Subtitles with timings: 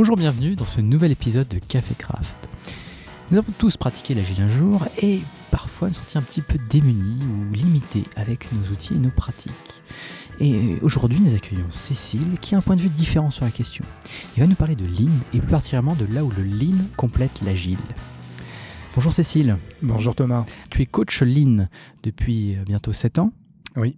[0.00, 2.48] Bonjour, bienvenue dans ce nouvel épisode de Café Craft.
[3.32, 7.18] Nous avons tous pratiqué l'agile un jour et parfois nous sentis un petit peu démunis
[7.24, 9.82] ou limités avec nos outils et nos pratiques.
[10.38, 13.84] Et aujourd'hui, nous accueillons Cécile qui a un point de vue différent sur la question.
[14.36, 17.40] Il va nous parler de Lean et plus particulièrement de là où le Lean complète
[17.42, 17.78] l'agile.
[18.94, 19.56] Bonjour Cécile.
[19.82, 20.46] Bonjour Thomas.
[20.70, 21.66] Tu es coach Lean
[22.04, 23.32] depuis bientôt 7 ans.
[23.74, 23.96] Oui.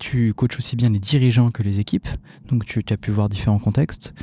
[0.00, 2.08] Tu coaches aussi bien les dirigeants que les équipes,
[2.48, 4.14] donc tu, as pu voir différents contextes.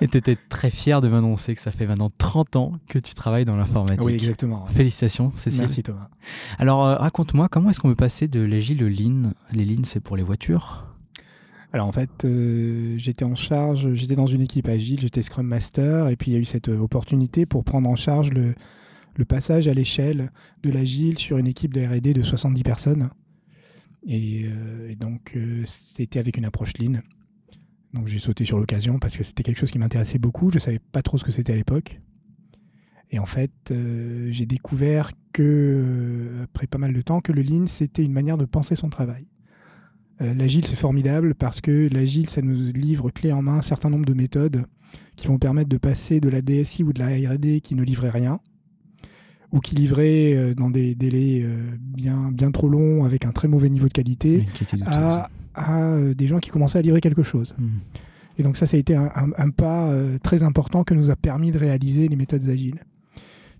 [0.00, 3.14] Et tu étais très fier de m'annoncer que ça fait maintenant 30 ans que tu
[3.14, 4.04] travailles dans l'informatique.
[4.04, 4.64] Oui, exactement.
[4.68, 5.62] Félicitations, Cécile.
[5.62, 6.08] Merci Thomas.
[6.58, 9.98] Alors euh, raconte-moi, comment est-ce qu'on peut passer de l'agile au lean Les lean, c'est
[9.98, 10.86] pour les voitures?
[11.72, 16.06] Alors en fait, euh, j'étais en charge, j'étais dans une équipe agile, j'étais Scrum Master,
[16.06, 18.54] et puis il y a eu cette euh, opportunité pour prendre en charge le,
[19.16, 20.30] le passage à l'échelle
[20.62, 23.10] de l'agile sur une équipe de RD de 70 personnes.
[24.08, 27.00] Euh, et, donc, euh, c'était avec une approche lean.
[27.92, 30.50] Donc, j'ai sauté sur l'occasion parce que c'était quelque chose qui m'intéressait beaucoup.
[30.50, 32.00] Je ne savais pas trop ce que c'était à l'époque.
[33.10, 37.66] Et en fait, euh, j'ai découvert que, après pas mal de temps, que le lean,
[37.66, 39.26] c'était une manière de penser son travail.
[40.20, 44.06] l'agile, c'est formidable parce que l'agile, ça nous livre clé en main un certain nombre
[44.06, 44.64] de méthodes
[45.16, 48.10] qui vont permettre de passer de la DSI ou de la RD qui ne livrait
[48.10, 48.40] rien
[49.54, 53.46] ou qui livraient euh, dans des délais euh, bien, bien trop longs avec un très
[53.46, 54.44] mauvais niveau de qualité
[54.84, 57.54] à, euh, des gens qui commençaient à livrer quelque chose.
[57.56, 57.78] Hmm.
[58.36, 61.58] Et donc ça, ça a été un, pas très important que nous a permis de
[61.58, 62.82] réaliser les méthodes agiles.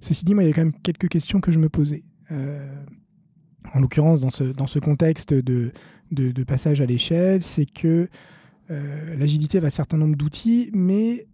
[0.00, 2.02] Ceci dit, moi, il y a quand même quelques questions que je me posais.
[3.72, 5.70] en l'occurrence, dans ce, dans ce contexte de,
[6.10, 8.08] de, passage à l'échelle, c'est que
[8.68, 11.28] l'agilité avait un certain nombre d'outils, mais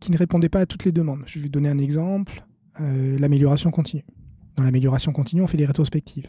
[0.00, 1.22] qui ne répondaient pas à toutes les demandes.
[1.26, 2.42] Je vais donner un exemple.
[2.80, 4.04] Euh, l'amélioration continue.
[4.56, 6.28] Dans l'amélioration continue, on fait des rétrospectives.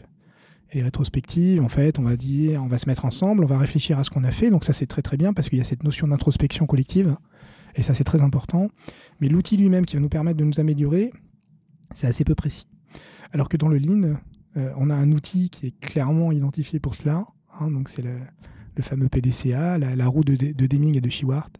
[0.72, 3.58] Et les rétrospectives, en fait, on va dire, on va se mettre ensemble, on va
[3.58, 4.50] réfléchir à ce qu'on a fait.
[4.50, 7.16] Donc ça, c'est très très bien parce qu'il y a cette notion d'introspection collective.
[7.74, 8.68] Et ça, c'est très important.
[9.20, 11.12] Mais l'outil lui-même qui va nous permettre de nous améliorer,
[11.94, 12.68] c'est assez peu précis.
[13.32, 14.14] Alors que dans le Lean,
[14.56, 17.24] euh, on a un outil qui est clairement identifié pour cela.
[17.58, 17.70] Hein.
[17.70, 18.16] donc c'est le,
[18.80, 21.50] fameux PDCA, la, roue de, de Deming et de Shewart.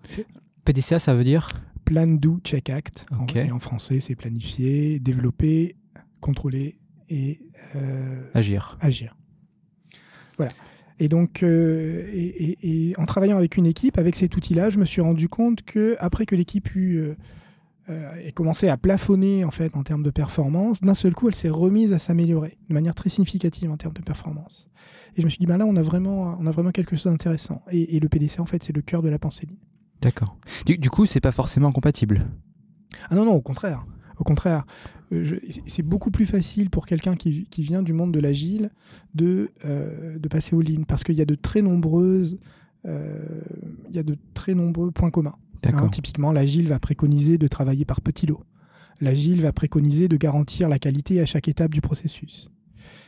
[0.65, 1.49] PDCA, ça veut dire?
[1.91, 3.05] Plan, Do, Check, Act.
[3.11, 5.75] En, français, c'est planifier, développer,
[6.21, 6.79] contrôler
[7.09, 7.41] et
[7.75, 8.79] euh, agir.
[8.81, 9.17] Agir.
[10.37, 10.53] Voilà.
[11.01, 15.01] Et donc, euh, et, en travaillant avec une équipe, avec cet outil-là, je me suis
[15.01, 17.17] rendu compte que après que l'équipe eut
[17.89, 21.51] euh, commencé à plafonner en fait en termes de performance, d'un seul coup, elle s'est
[21.51, 24.69] remise à s'améliorer de manière très significative en termes de performance.
[25.17, 27.11] Et je me suis dit, ben là, on a vraiment, on a vraiment quelque chose
[27.11, 27.63] d'intéressant.
[27.73, 29.59] Et, le PDC, en fait, c'est le cœur de la pensée ligne.
[30.01, 30.37] D'accord.
[30.67, 32.27] Du, du, coup, c'est pas forcément compatible.
[33.09, 33.87] Ah non, non, au contraire.
[34.19, 34.65] Au contraire,
[35.13, 38.71] euh, c'est beaucoup plus facile pour quelqu'un qui, qui, vient du monde de l'agile
[39.15, 42.39] de, euh, de passer aux lignes parce qu'il y a de très nombreuses,
[42.87, 43.41] euh,
[43.89, 45.37] il y a de très nombreux points communs.
[45.67, 48.43] Hein, typiquement, l'agile va préconiser de travailler par petits lots.
[49.01, 52.51] L'agile va préconiser de garantir la qualité à chaque étape du processus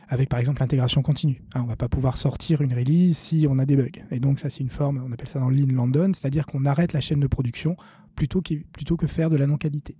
[0.07, 1.41] avec par exemple l'intégration continue.
[1.53, 4.01] Hein, on ne va pas pouvoir sortir une release si on a des bugs.
[4.11, 6.93] Et donc ça c'est une forme, on appelle ça dans Lean London, c'est-à-dire qu'on arrête
[6.93, 7.75] la chaîne de production
[8.15, 9.95] plutôt, plutôt que faire de la non-qualité.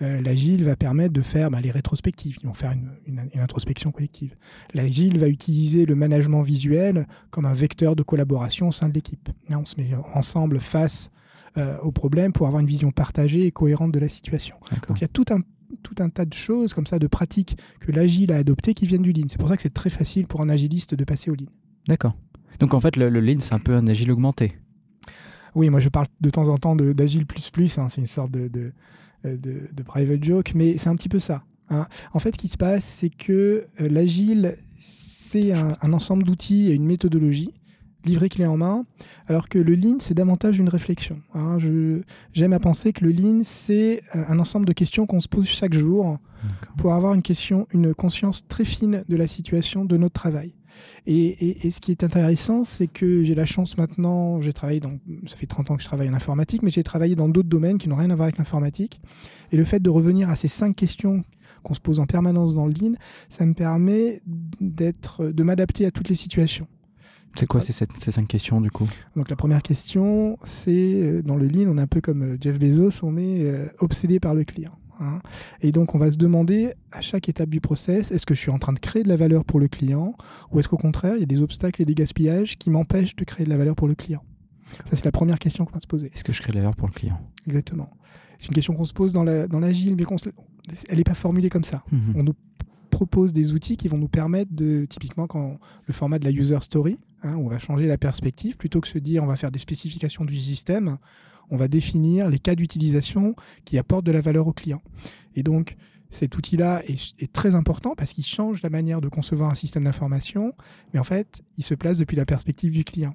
[0.00, 4.36] Euh, L'agile va permettre de faire bah, les rétrospectives, ils vont faire une, introspection collective.
[4.74, 9.28] L'agile va utiliser le management visuel comme un vecteur de collaboration au sein de l'équipe.
[9.50, 11.10] On se met ensemble face
[11.56, 14.56] euh, au problème pour avoir une vision partagée et cohérente de la situation.
[14.88, 15.40] Donc il y a tout un
[15.82, 19.02] tout un tas de choses comme ça, de pratiques que l'agile a adoptées qui viennent
[19.02, 19.26] du lean.
[19.28, 21.46] C'est pour ça que c'est très facile pour un agiliste de passer au lean.
[21.86, 22.14] D'accord.
[22.60, 24.56] Donc en fait, le, lean, c'est un peu un agile augmenté.
[25.54, 27.88] Oui, moi je parle de temps en temps d'agile plus plus, hein.
[27.88, 28.72] c'est une sorte de, de,
[29.24, 31.42] de, private joke, mais c'est un petit peu ça.
[31.70, 31.86] Hein.
[32.12, 36.70] En fait, ce qui se passe, c'est que euh, l'agile, c'est un, un, ensemble d'outils
[36.70, 37.52] et une méthodologie
[38.08, 38.84] livré clé en main,
[39.26, 41.20] alors que le lean, c'est davantage une réflexion.
[41.34, 41.58] Hein.
[42.32, 45.46] J'aime à penser que le lean, c'est euh, un ensemble de questions qu'on se pose
[45.46, 46.18] chaque jour
[46.76, 50.54] pour avoir une, question, une conscience très fine de la situation de notre travail.
[51.06, 55.36] Et, ce qui est intéressant, c'est que j'ai la chance maintenant, j'ai travaillé dans, ça
[55.36, 57.88] fait 30 ans que je travaille en informatique, mais j'ai travaillé dans d'autres domaines qui
[57.88, 59.00] n'ont rien à voir avec l'informatique.
[59.50, 61.24] Et le fait de revenir à ces cinq questions
[61.62, 62.92] qu'on se pose en permanence dans le lean,
[63.28, 64.22] ça me permet
[64.60, 66.68] de m'adapter à toutes les situations.
[67.36, 68.86] C'est quoi ces, ces, cinq questions du coup?
[69.16, 72.36] Donc la première question, c'est euh, dans le lean, on est un peu comme euh,
[72.40, 74.72] Jeff Bezos, on est euh, obsédé par le client.
[75.00, 75.20] Hein.
[75.60, 78.50] Et donc on va se demander à chaque étape du process, est-ce que je suis
[78.50, 80.14] en train de créer de la valeur pour le client
[80.50, 83.24] ou est-ce qu'au contraire, il y a des obstacles et des gaspillages qui m'empêchent de
[83.24, 84.22] créer de la valeur pour le client?
[84.84, 86.10] Ça c'est la première question qu'on va se poser.
[86.12, 87.20] Est-ce que je crée de la valeur pour le client?
[87.46, 87.90] Exactement.
[88.38, 91.64] C'est une question qu'on se pose dans l'agile, dans mais elle n'est pas formulée comme
[91.64, 91.82] ça.
[91.90, 92.12] Mhm.
[92.16, 92.34] On nous
[92.88, 96.58] propose des outils qui vont nous permettre de, typiquement quand le format de la user
[96.60, 98.56] story, Hein, on va changer la perspective.
[98.56, 100.98] Plutôt que se dire on va faire des spécifications du système,
[101.50, 104.82] on va définir les cas d'utilisation qui apportent de la valeur au client.
[105.34, 105.76] Et donc,
[106.10, 110.54] cet outil-là est, très important parce qu'il change la manière de concevoir un système d'information,
[110.92, 113.14] mais en fait, il se place depuis la perspective du client.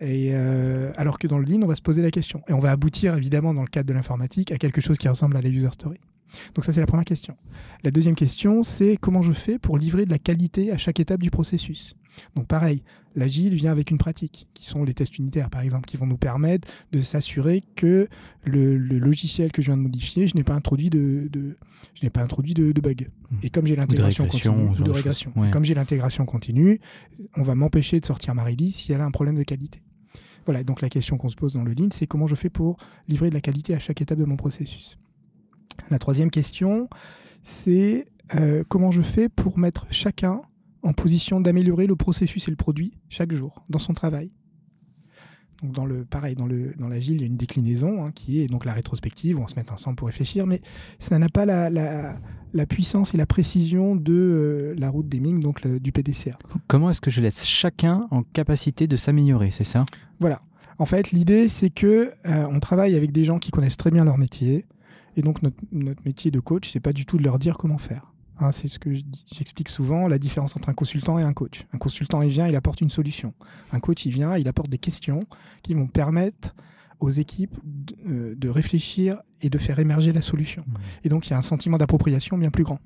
[0.00, 2.42] Et euh, alors que dans le Lean, on va se poser la question.
[2.48, 5.36] Et on va aboutir, évidemment, dans le cadre de l'informatique, à quelque chose qui ressemble
[5.36, 5.98] à la user story.
[6.54, 7.36] Donc ça, c'est la première question.
[7.84, 11.22] La deuxième question, c'est comment je fais pour livrer de la qualité à chaque étape
[11.22, 11.96] du processus?
[12.36, 12.82] Donc pareil,
[13.14, 16.16] l'agile vient avec une pratique, qui sont les tests unitaires par exemple, qui vont nous
[16.16, 18.08] permettre de s'assurer que
[18.44, 21.30] le, logiciel que je viens de modifier, je n'ai pas introduit de,
[21.94, 23.08] je n'ai pas introduit de, bug.
[23.30, 23.36] Mmh.
[23.42, 26.80] Et comme j'ai l'intégration continue, ou de régression, comme j'ai l'intégration continue,
[27.36, 29.82] on va m'empêcher de sortir ma release si elle a un problème de qualité.
[30.44, 32.76] Voilà, donc la question qu'on se pose dans le Lean, c'est comment je fais pour
[33.08, 34.98] livrer de la qualité à chaque étape de mon processus?
[35.90, 36.88] La troisième question,
[37.42, 40.40] c'est euh, comment je fais pour mettre chacun
[40.82, 44.30] en position d'améliorer le processus et le produit chaque jour dans son travail?
[45.62, 48.40] Donc dans le pareil dans le dans l'agile il y a une déclinaison hein, qui
[48.40, 50.60] est donc la rétrospective où on se met ensemble pour réfléchir mais
[50.98, 55.64] ça n'a pas la, la, puissance et la précision de euh, la route d'Eming donc
[55.64, 56.36] du PDCA.
[56.66, 59.86] Comment est-ce que je laisse chacun en capacité de s'améliorer c'est ça?
[60.18, 60.42] Voilà
[60.78, 64.04] en fait l'idée c'est que euh, on travaille avec des gens qui connaissent très bien
[64.04, 64.66] leur métier
[65.16, 67.78] et donc notre, notre métier de coach c'est pas du tout de leur dire comment
[67.78, 68.12] faire
[68.42, 71.66] Hein, c'est ce que j'explique souvent, la différence entre un consultant et un coach.
[71.72, 73.34] Un consultant, il vient, il apporte une solution.
[73.72, 75.20] Un coach, il vient, il apporte des questions
[75.62, 76.54] qui vont permettre
[76.98, 80.64] aux équipes de, euh, de réfléchir et de faire émerger la solution.
[80.66, 80.74] Mmh.
[81.04, 82.78] Et donc, il y a un sentiment d'appropriation bien plus grand.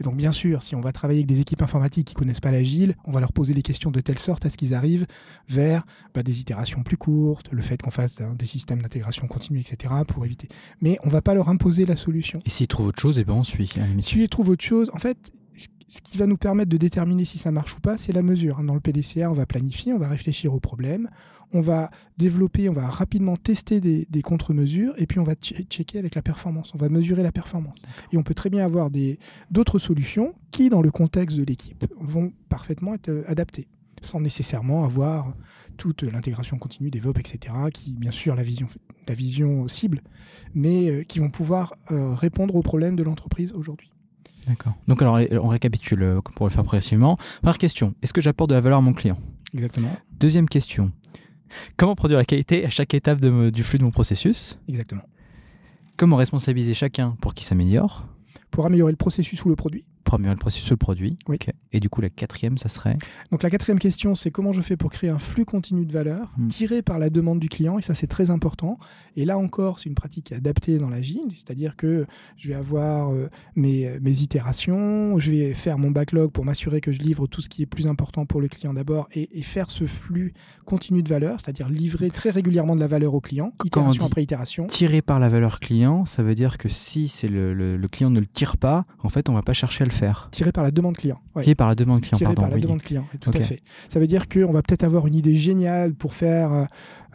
[0.00, 2.50] Et donc, bien sûr, si on va travailler avec des équipes informatiques qui connaissent pas
[2.50, 5.06] l'agile, on va leur poser des questions de telle sorte à ce qu'ils arrivent
[5.48, 5.84] vers
[6.14, 10.24] bah, des itérations plus courtes, le fait qu'on fasse des systèmes d'intégration continue, etc., pour
[10.24, 10.48] éviter.
[10.80, 12.40] Mais on va pas leur imposer la solution.
[12.44, 13.70] Et s'ils trouvent autre chose, et eh ben on suit.
[14.00, 15.32] S'ils trouvent autre chose, en fait,
[15.86, 18.62] ce qui va nous permettre de déterminer si ça marche ou pas, c'est la mesure.
[18.62, 21.10] Dans le PDCA, on va planifier, on va réfléchir au problème,
[21.52, 26.14] on va développer, on va rapidement tester des, contre-mesures et puis on va checker avec
[26.14, 26.72] la performance.
[26.74, 27.82] On va mesurer la performance.
[28.12, 28.90] Et on peut très bien avoir
[29.50, 33.68] d'autres solutions qui, dans le contexte de l'équipe, vont parfaitement être euh, adaptées,
[34.00, 35.34] sans nécessairement avoir
[35.76, 38.68] toute l'intégration continue des VOP, etc., qui, bien sûr, la vision,
[39.08, 40.02] la vision cible,
[40.54, 43.90] mais euh, qui vont pouvoir euh, répondre aux problèmes de l'entreprise aujourd'hui.
[44.46, 44.74] D'accord.
[44.88, 47.16] Donc alors on récapitule euh, pour le faire progressivement.
[47.42, 49.16] Première question, est-ce que j'apporte de la valeur à mon client?
[49.54, 49.90] Exactement.
[50.18, 50.92] Deuxième question,
[51.76, 54.58] comment produire la qualité à chaque étape du flux de mon processus?
[54.68, 55.02] Exactement.
[55.96, 58.06] Comment responsabiliser chacun pour qu'il s'améliore?
[58.50, 61.16] Pour améliorer le processus ou le produit améliorer le processus le produit.
[61.28, 61.38] Oui.
[61.72, 62.96] Et du coup, la quatrième, ça serait
[63.30, 66.32] Donc la quatrième question, c'est comment je fais pour créer un flux continu de valeur
[66.36, 66.48] hmm.
[66.48, 68.78] tiré par la demande du client, et ça c'est très important.
[69.16, 72.06] Et là encore, c'est une pratique adaptée dans l'agile, c'est-à-dire que
[72.36, 76.92] je vais avoir euh, mes, mes, itérations, je vais faire mon backlog pour m'assurer que
[76.92, 79.84] je livre tout ce qui est plus important pour le client d'abord, et, faire ce
[79.84, 80.32] flux
[80.64, 84.66] continu de valeur, c'est-à-dire livrer très régulièrement de la valeur au client, itération après itération.
[84.66, 88.20] Tiré par la valeur client, ça veut dire que si c'est le, le, client ne
[88.20, 90.28] le tire pas, en fait, on va pas chercher à le faire.
[90.30, 91.20] Tiré par la demande client.
[91.40, 93.60] Tiré par la demande client, Tiré par la demande client, tout à fait.
[93.88, 96.64] Ça veut dire qu'on va peut-être avoir une idée géniale pour faire, euh,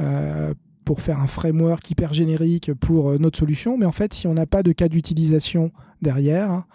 [0.02, 0.54] euh,
[0.86, 4.34] pour faire un framework hyper générique pour euh, notre solution, mais en fait, si on
[4.34, 5.72] n'a pas de cas d'utilisation
[6.02, 6.66] derrière, hein,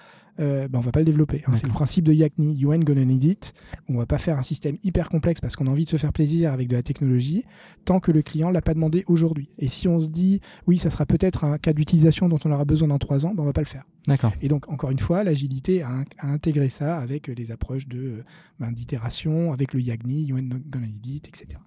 [0.40, 1.42] euh, ben on va pas le développer.
[1.46, 1.52] Hein.
[1.54, 3.54] C'est le principe de Yakni, you ain't gonna need it.
[3.88, 6.12] On va pas faire un système hyper complexe parce qu'on a envie de se faire
[6.12, 7.44] plaisir avec de la technologie
[7.84, 9.50] tant que le client l'a pas demandé aujourd'hui.
[9.58, 12.64] Et si on se dit, oui, ça sera peut-être un cas d'utilisation dont on aura
[12.64, 13.84] besoin dans trois ans, ben on va pas le faire.
[14.06, 14.32] D'accord.
[14.42, 18.24] Et donc, encore une fois, l'agilité a, intégré ça avec les approches de
[18.58, 21.58] ben, d'itération, avec le Yagni, you ain't gonna need it, etc.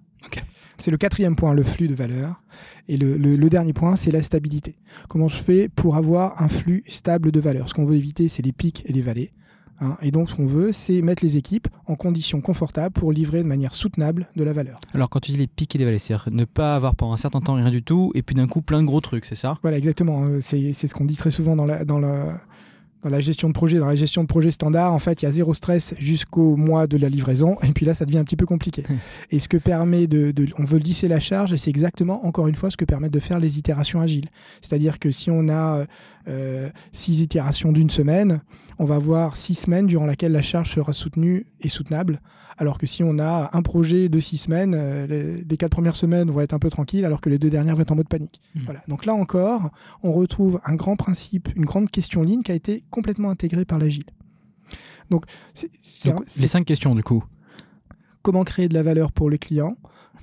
[0.78, 2.40] C'est le quatrième point, le flux de valeur.
[2.86, 4.76] Et le, dernier point, c'est la stabilité.
[5.08, 7.68] Comment je fais pour avoir un flux stable de valeur?
[7.68, 9.32] Ce qu'on veut éviter, c'est les pics et les vallées.
[9.80, 9.96] Hein.
[10.02, 13.48] et donc, ce qu'on veut, c'est mettre les équipes en conditions confortables pour livrer de
[13.48, 14.80] manière soutenable de la valeur.
[14.92, 17.16] Alors, quand tu dis les pics et les vallées, c'est-à-dire ne pas avoir pendant un
[17.16, 19.56] certain temps rien du tout, et puis d'un coup plein de gros trucs, c'est ça?
[19.62, 20.24] Voilà, exactement.
[20.24, 22.40] Euh, c'est ce qu'on dit très souvent dans la, dans la,
[23.02, 25.28] dans la gestion de projet, dans la gestion de projet standard, en fait, il y
[25.28, 28.36] a zéro stress jusqu'au mois de la livraison, et puis là, ça devient un petit
[28.36, 28.82] peu compliqué.
[29.30, 32.54] et ce que permet de, on veut lisser la charge, et c'est exactement, encore une
[32.54, 34.28] fois, ce que permettent de faire les itérations agiles.
[34.60, 35.84] C'est-à-dire que si on a
[36.28, 38.40] euh, six itérations d'une semaine,
[38.78, 42.20] on va avoir six semaines durant laquelle la charge sera soutenue et soutenable.
[42.56, 45.06] Alors que si on a un projet de six semaines, euh,
[45.48, 47.82] les, quatre premières semaines vont être un peu tranquilles, alors que les deux dernières vont
[47.82, 48.40] être en mode panique.
[48.54, 48.64] Hmm.
[48.64, 48.82] Voilà.
[48.88, 49.70] Donc là encore,
[50.02, 53.78] on retrouve un grand principe, une grande question ligne qui a été complètement intégrée par
[53.78, 54.06] l'agile.
[55.10, 55.24] Donc,
[56.36, 57.24] les cinq questions du coup.
[58.22, 59.76] Comment créer de la valeur pour le client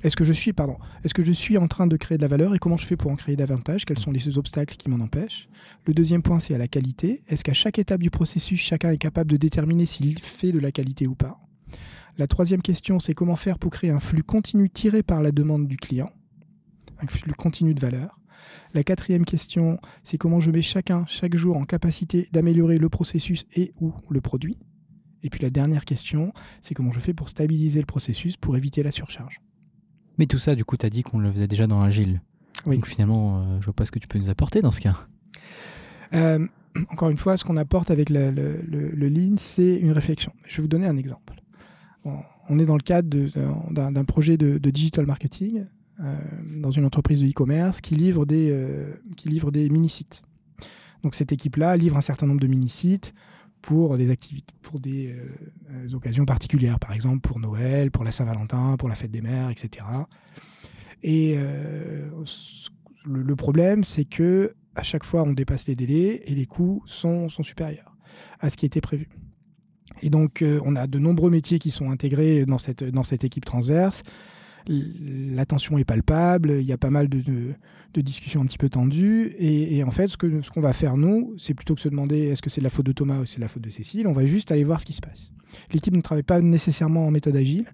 [0.03, 2.97] est-ce que je suis, en train de créer de la valeur et comment je fais
[2.97, 3.85] pour en créer davantage?
[3.85, 5.47] Quels sont les obstacles qui m'en empêchent?
[5.85, 7.21] Le deuxième point, c'est à la qualité.
[7.27, 10.71] Est-ce qu'à chaque étape du processus, chacun est capable de déterminer s'il fait de la
[10.71, 11.39] qualité ou pas?
[12.17, 15.67] La troisième question, c'est comment faire pour créer un flux continu tiré par la demande
[15.67, 16.11] du client?
[16.99, 18.19] Un flux continu de valeur.
[18.73, 23.45] La quatrième question, c'est comment je mets chacun, chaque jour, en capacité d'améliorer le processus
[23.55, 24.59] et ou le produit?
[25.23, 28.83] Et puis la dernière question, c'est comment je fais pour stabiliser le processus pour éviter
[28.83, 29.41] la surcharge?
[30.17, 32.21] Mais tout ça, du coup, tu as dit qu'on le faisait déjà dans Agile.
[32.65, 32.77] Oui.
[32.77, 35.07] Donc finalement, euh, je vois pas ce que tu peux nous apporter dans ce cas.
[36.13, 36.45] Euh,
[36.91, 40.31] encore une fois, ce qu'on apporte avec le, le, le, le Lean, c'est une réflexion.
[40.47, 41.35] Je vais vous donner un exemple.
[42.05, 42.19] On,
[42.49, 43.09] on est dans le cadre
[43.71, 45.65] d'un projet de, de digital marketing
[45.99, 46.15] euh,
[46.61, 50.21] dans une entreprise de e-commerce qui livre des, euh, qui livre des mini-sites.
[51.03, 53.13] Donc cette équipe-là livre un certain nombre de mini-sites
[53.65, 55.25] pour des activités, pour des euh,
[55.71, 59.49] euh, occasions particulières, par exemple pour Noël, pour la Saint-Valentin, pour la fête des mères,
[59.49, 59.83] etc.
[61.01, 62.07] Et euh,
[63.05, 67.27] le, problème, c'est que à chaque fois, on dépasse les délais et les coûts sont,
[67.27, 67.97] supérieurs
[68.39, 69.09] à ce qui était prévu.
[70.03, 74.03] Et donc, on a de nombreux métiers qui sont intégrés dans cette équipe transverse.
[74.67, 77.53] L- L'attention est palpable, il y a pas mal de, de-
[77.93, 79.33] de discussions un petit peu tendues.
[79.37, 81.89] Et, et en fait, ce que- ce qu'on va faire, nous, c'est plutôt que se
[81.89, 83.69] demander est-ce que c'est de la faute de Thomas ou c'est de la faute de
[83.69, 85.31] Cécile, on va juste aller voir ce qui se passe.
[85.71, 87.65] L'équipe ne travaille pas nécessairement en méthode agile.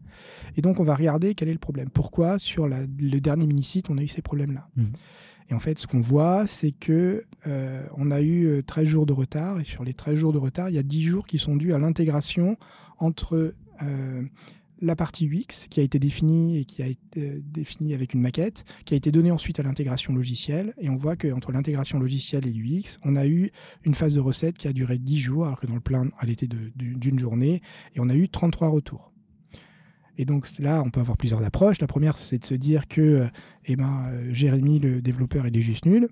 [0.56, 1.90] Et donc, on va regarder quel est le problème.
[1.90, 4.68] Pourquoi, sur la- le dernier mini-site, on a eu ces problèmes-là?
[4.78, 4.92] Mhm.
[5.50, 9.06] et en fait, ce qu'on voit, c'est que euh, on a eu euh, 13 jours
[9.06, 9.60] de retard.
[9.60, 11.74] Et sur les 13 jours de retard, il y a 10 jours qui sont dus
[11.74, 12.56] à l'intégration
[13.00, 14.22] entre euh,
[14.82, 18.22] la partie UX qui a été définie et qui a été euh, définie avec une
[18.22, 20.74] maquette, qui a été donnée ensuite à l'intégration logicielle.
[20.80, 23.52] Et on voit qu'entre l'intégration logicielle et l'UX, on a eu
[23.84, 26.30] une phase de recette qui a duré 10 jours, alors que dans le plan, elle
[26.30, 27.62] était d'une journée.
[27.96, 29.12] Et on a eu 33 retours.
[30.18, 31.80] Et donc là, on peut avoir plusieurs approches.
[31.80, 33.28] La première, c'est de se dire que euh,
[33.66, 36.10] eh ben, euh, Jérémy, le développeur, il est juste nul.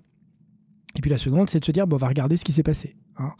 [0.96, 2.62] Et puis la seconde, c'est de se dire, bon, on va regarder ce qui s'est
[2.62, 2.96] passé.
[3.16, 3.32] hein.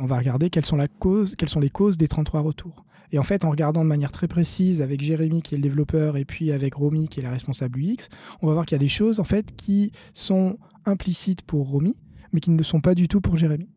[0.00, 2.86] On va regarder quelles sont, la cause, quelles sont les causes des 33 retours.
[3.12, 6.16] Et en fait, en regardant de manière très précise avec Jérémy, qui est le développeur,
[6.16, 8.08] et puis avec Romy, qui est la responsable UX,
[8.42, 12.00] on va voir qu'il y a des choses en fait qui sont implicites pour Romy,
[12.32, 13.68] mais qui ne le sont pas du tout pour Jérémy.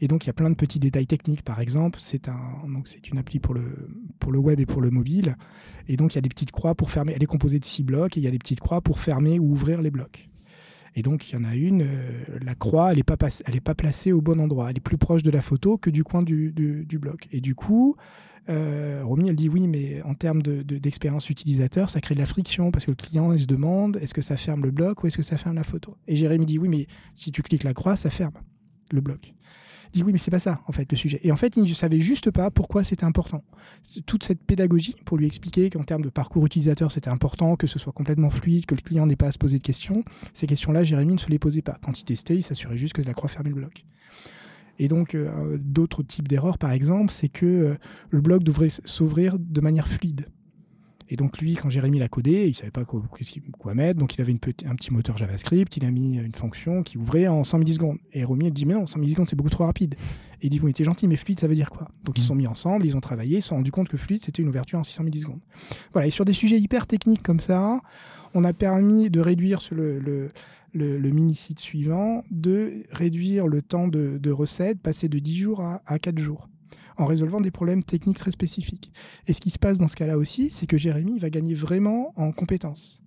[0.00, 1.42] Et donc, il y a plein de petits détails techniques.
[1.42, 2.40] Par exemple, c'est un,
[3.10, 3.90] une appli pour le,
[4.20, 5.36] pour le web et pour le mobile.
[5.88, 7.12] Et donc, il y a des petites croix pour fermer.
[7.14, 9.38] Elle est composée de six blocs et il y a des petites croix pour fermer
[9.38, 10.28] ou ouvrir les blocs.
[10.94, 14.12] Et donc, il y en a une, euh, la croix, elle n'est pas, pas placée
[14.12, 14.70] au bon endroit.
[14.70, 17.28] Elle est plus proche de la photo que du coin du- du bloc.
[17.32, 17.96] Et du coup,
[18.48, 22.20] euh, Romy, elle dit oui, mais en termes de- de- d'expérience utilisateur, ça crée de
[22.20, 25.02] la friction parce que le client, il se demande est-ce que ça ferme le bloc
[25.02, 25.96] ou est-ce que ça ferme la photo?
[26.06, 28.32] Et Jérémy dit oui, mais si tu cliques la croix, ça ferme
[28.92, 29.32] le bloc.
[29.94, 31.20] Il dit oui, mais c'est pas ça, en fait, le sujet.
[31.22, 33.42] Et en fait, il ne savait juste pas pourquoi c'était important.
[34.04, 37.78] Toute cette pédagogie pour lui expliquer qu'en termes de parcours utilisateur, c'était important, que ce
[37.78, 40.04] soit complètement fluide, que le client n'ait pas à se poser de questions.
[40.34, 41.78] Ces questions-là, Jérémy ne se les posait pas.
[41.82, 43.84] Quand il testait, il s'assurait juste que la croix fermait le bloc.
[44.78, 47.74] Et donc, euh, d'autres types d'erreurs, par exemple, c'est que euh,
[48.10, 50.26] le bloc devrait s'ouvrir de manière fluide.
[51.08, 53.00] Et donc, lui, quand Jérémy l'a codé, il savait pas quoi,
[53.58, 54.00] quoi mettre.
[54.00, 55.76] Donc, il avait une petit- un petit moteur JavaScript.
[55.76, 57.98] Il a mis une fonction qui ouvrait en 100 millisecondes.
[58.12, 59.94] Et Romy, elle dit Mais non, 100 millisecondes, c'est beaucoup trop rapide.
[60.42, 61.88] Et il dit Oui, t'es gentil, mais fluide, ça veut dire quoi?
[62.02, 63.96] Donc, ils se sont mis ensemble, ils ont travaillé, ils se sont rendus compte que
[63.96, 65.38] fluide, c'était une ouverture en 600 millisecondes.
[65.92, 66.08] Voilà.
[66.08, 67.80] Et sur des sujets hyper techniques comme ça,
[68.34, 70.30] on a permis de réduire sur le, le,
[70.72, 75.60] le- le mini-site suivant, de réduire le temps de, de recette, passer de 10 jours
[75.60, 76.48] à, à 4 jours
[76.98, 78.90] en résolvant des problèmes techniques très spécifiques.
[79.26, 82.14] Et ce qui se passe dans ce cas-là aussi, c'est que Jérémy va gagner vraiment
[82.16, 83.02] en compétences.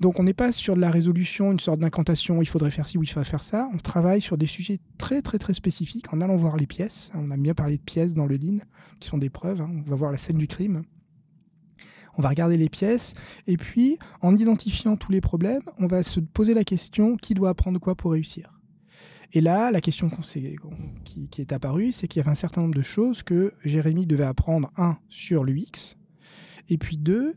[0.00, 2.96] Donc on n'est pas sur de la résolution, une sorte d'incantation, il faudrait faire ci
[2.96, 3.68] ou il faudrait faire ça.
[3.74, 7.10] On travaille sur des sujets très très très spécifiques en allant voir les pièces.
[7.14, 8.58] On a bien parlé de pièces dans le Lean,
[9.00, 9.60] qui sont des preuves.
[9.60, 9.82] hein.
[9.84, 10.82] On va voir la scène du crime.
[12.16, 13.14] On va regarder les pièces
[13.46, 17.50] et puis en identifiant tous les problèmes, on va se poser la question qui doit
[17.50, 18.50] apprendre quoi pour réussir?
[19.32, 20.08] Et là, la question
[21.04, 24.06] qui, qui est apparue, c'est qu'il y avait un certain nombre de choses que Jérémy
[24.06, 25.96] devait apprendre, un, sur l'UX,
[26.68, 27.34] et puis deux,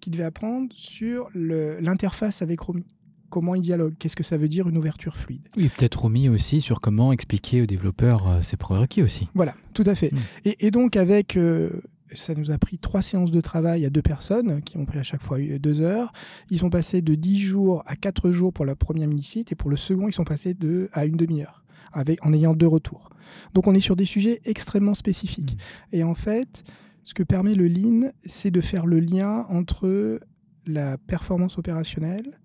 [0.00, 2.84] qu'il devait apprendre sur l'interface avec Romy.
[3.30, 5.48] Comment il dialogue, qu'est-ce que ça veut dire une ouverture fluide?
[5.56, 9.28] Et peut-être Romy aussi sur comment expliquer aux développeurs euh, ses prérequis aussi.
[9.34, 10.12] Voilà, tout à fait.
[10.12, 10.18] Mm.
[10.46, 11.70] Et, et donc avec, euh,
[12.14, 15.02] ça nous a pris trois séances de travail à deux personnes, qui ont pris à
[15.02, 16.12] chaque fois deux heures.
[16.50, 19.70] Ils sont passés de 10 jours à 4 jours pour la première mini-site, et pour
[19.70, 23.10] le second, ils sont passés de, à une demi-heure, avec, en ayant deux retours.
[23.54, 25.56] Donc on est sur des sujets extrêmement spécifiques.
[25.92, 26.64] Et en fait,
[27.04, 30.20] ce que permet le Lean, c'est de faire le lien entre
[30.66, 32.38] la performance opérationnelle,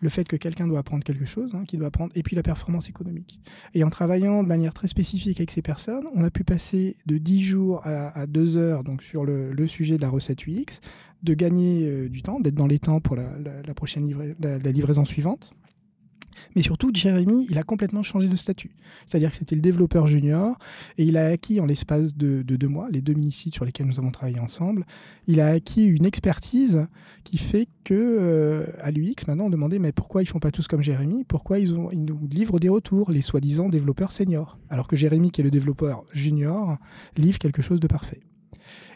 [0.00, 2.88] le fait que quelqu'un doit apprendre quelque chose, hein, doit apprendre, et puis la performance
[2.88, 3.40] économique.
[3.74, 7.18] Et en travaillant de manière très spécifique avec ces personnes, on a pu passer de
[7.18, 10.80] 10 jours à, à 2 heures donc sur le, sujet de la recette UX,
[11.22, 13.28] de gagner euh, du temps, d'être dans les temps pour la,
[13.74, 15.52] prochaine la livraison suivante.
[16.54, 18.70] Mais surtout, Jérémy, il a complètement changé de statut.
[19.06, 20.58] C'est-à-dire que c'était le développeur junior
[20.98, 23.98] et il a acquis en l'espace de, deux mois, les deux mini-sites sur lesquels nous
[23.98, 24.86] avons travaillé ensemble,
[25.26, 26.86] il a acquis une expertise
[27.24, 30.66] qui fait que euh, à l'UX, maintenant, on demandait mais pourquoi ils font pas tous
[30.68, 34.58] comme Jérémy Pourquoi ils, ont, nous livrent des retours, les soi-disant développeurs seniors?
[34.70, 36.76] Alors que Jérémy, qui est le développeur junior,
[37.16, 38.20] livre quelque chose de parfait.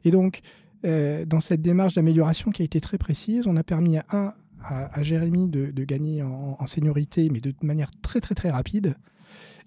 [0.05, 0.43] Et donc,
[0.87, 4.35] euh, dans cette démarche d'amélioration qui a été très précise, on a permis à un
[4.63, 8.97] à, Jérémy de, gagner en, seniorité, mais de manière très très très rapide,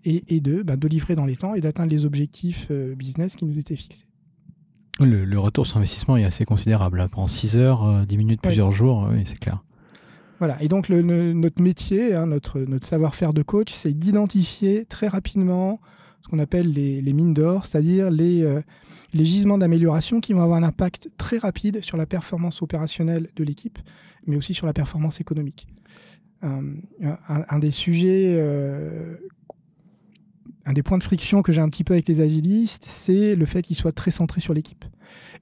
[0.05, 3.45] et, deux, bah, de livrer dans les temps et d'atteindre les objectifs euh, business qui
[3.45, 4.05] nous étaient fixés.
[5.00, 7.00] Le, retour sur investissement est assez considérable.
[7.00, 7.07] Hein.
[7.07, 9.63] Pendant 6 heures, 10 euh, minutes, plusieurs jours, oui, c'est clair.
[10.39, 15.79] Voilà, et donc notre métier, hein, notre, notre savoir-faire de coach, c'est d'identifier très rapidement
[16.33, 18.59] qu'on appelle les, mines d'or, c'est-à-dire les, euh,
[19.13, 23.43] les gisements d'amélioration qui vont avoir un impact très rapide sur la performance opérationnelle de
[23.43, 23.77] l'équipe,
[24.25, 25.67] mais aussi sur la performance économique.
[26.43, 26.73] Euh,
[27.27, 29.15] un, des sujets, euh,
[30.65, 33.45] un des points de friction que j'ai un petit peu avec les agilistes, c'est le
[33.45, 34.85] fait qu'ils soient très centrés sur l'équipe.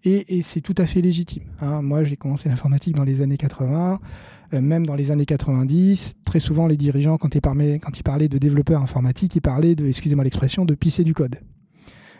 [0.03, 1.43] Et, c'est tout à fait légitime.
[1.61, 1.81] Hein.
[1.81, 4.01] Moi, j'ai commencé l'informatique dans les années 80.
[4.53, 8.29] Euh, même dans les années 90, très souvent les dirigeants, quand ils, parlaient, quand ils
[8.29, 11.37] de développeurs informatiques, ils parlaient de, excusez-moi l'expression, de pisser du code.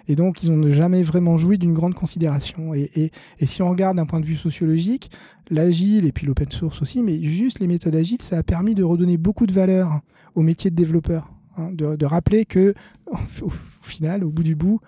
[0.08, 2.74] Et donc, ils n'ont jamais vraiment joui d'une grande considération.
[2.74, 3.12] Et,
[3.46, 5.12] si on regarde d'un point de vue sociologique,
[5.50, 8.84] l'agile et puis l'open source aussi, mais juste les méthodes agiles, ça a permis de
[8.84, 10.00] redonner beaucoup de valeur
[10.36, 11.32] au métier de développeur.
[11.58, 12.74] Hein, de, rappeler que,
[13.42, 14.80] au, final, au bout du bout,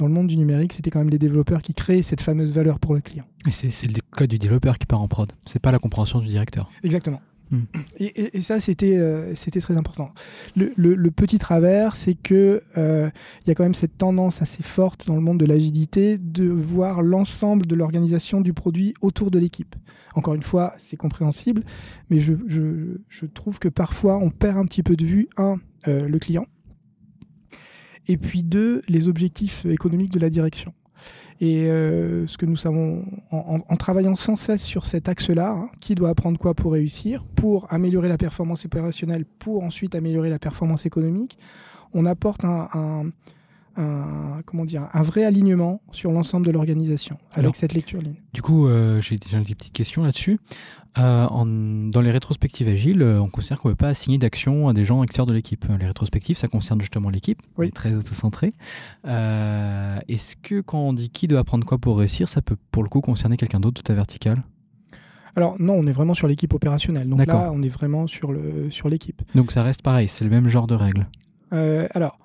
[0.00, 2.78] dans le monde du numérique, c'était quand même les développeurs qui créaient cette fameuse valeur
[2.78, 3.24] pour le client.
[3.46, 6.28] Et c'est le code du développeur qui part en prod, c'est pas la compréhension du
[6.28, 6.70] directeur.
[6.82, 7.20] Exactement.
[7.50, 7.64] Hmm.
[7.98, 10.12] Et, ça, c'était euh, très important.
[10.56, 13.10] Le, petit travers, c'est que euh,
[13.44, 16.48] il y a quand même cette tendance assez forte dans le monde de l'agilité de
[16.48, 19.74] voir l'ensemble de l'organisation du produit autour de l'équipe.
[20.14, 21.64] Encore une fois, c'est compréhensible,
[22.08, 25.56] mais je, je, je, trouve que parfois on perd un petit peu de vue, un,
[25.88, 26.46] euh, le client,
[28.10, 30.74] et puis deux, les objectifs économiques de la direction.
[31.40, 35.94] Et euh, ce que nous savons, en, travaillant sans cesse sur cet axe-là, hein, qui
[35.94, 40.86] doit apprendre quoi pour réussir, pour améliorer la performance opérationnelle, pour ensuite améliorer la performance
[40.86, 41.38] économique,
[41.94, 42.68] on apporte un,
[43.76, 48.20] un, comment dire, un vrai alignement sur l'ensemble de l'organisation avec cette lecture ligne.
[48.32, 50.38] Du coup, euh, j'ai déjà une petite question là-dessus.
[50.98, 51.26] Euh,
[51.90, 54.84] dans les rétrospectives agiles, euh, on considère qu'on ne peut pas assigner d'action à des
[54.84, 55.64] gens extérieurs de l'équipe.
[55.78, 57.70] Les rétrospectives, ça concerne justement l'équipe, oui.
[57.70, 58.52] très auto-centré.
[59.04, 62.88] Est-ce que quand on dit qui doit apprendre quoi pour réussir, ça peut pour le
[62.88, 64.42] coup concerner quelqu'un d'autre de ta verticale
[65.36, 67.08] alors non, on est vraiment sur l'équipe opérationnelle.
[67.08, 69.22] Donc là, on est vraiment sur l'équipe.
[69.28, 71.06] Sur Donc ça reste pareil, c'est le même genre de règles.
[71.52, 72.16] alors,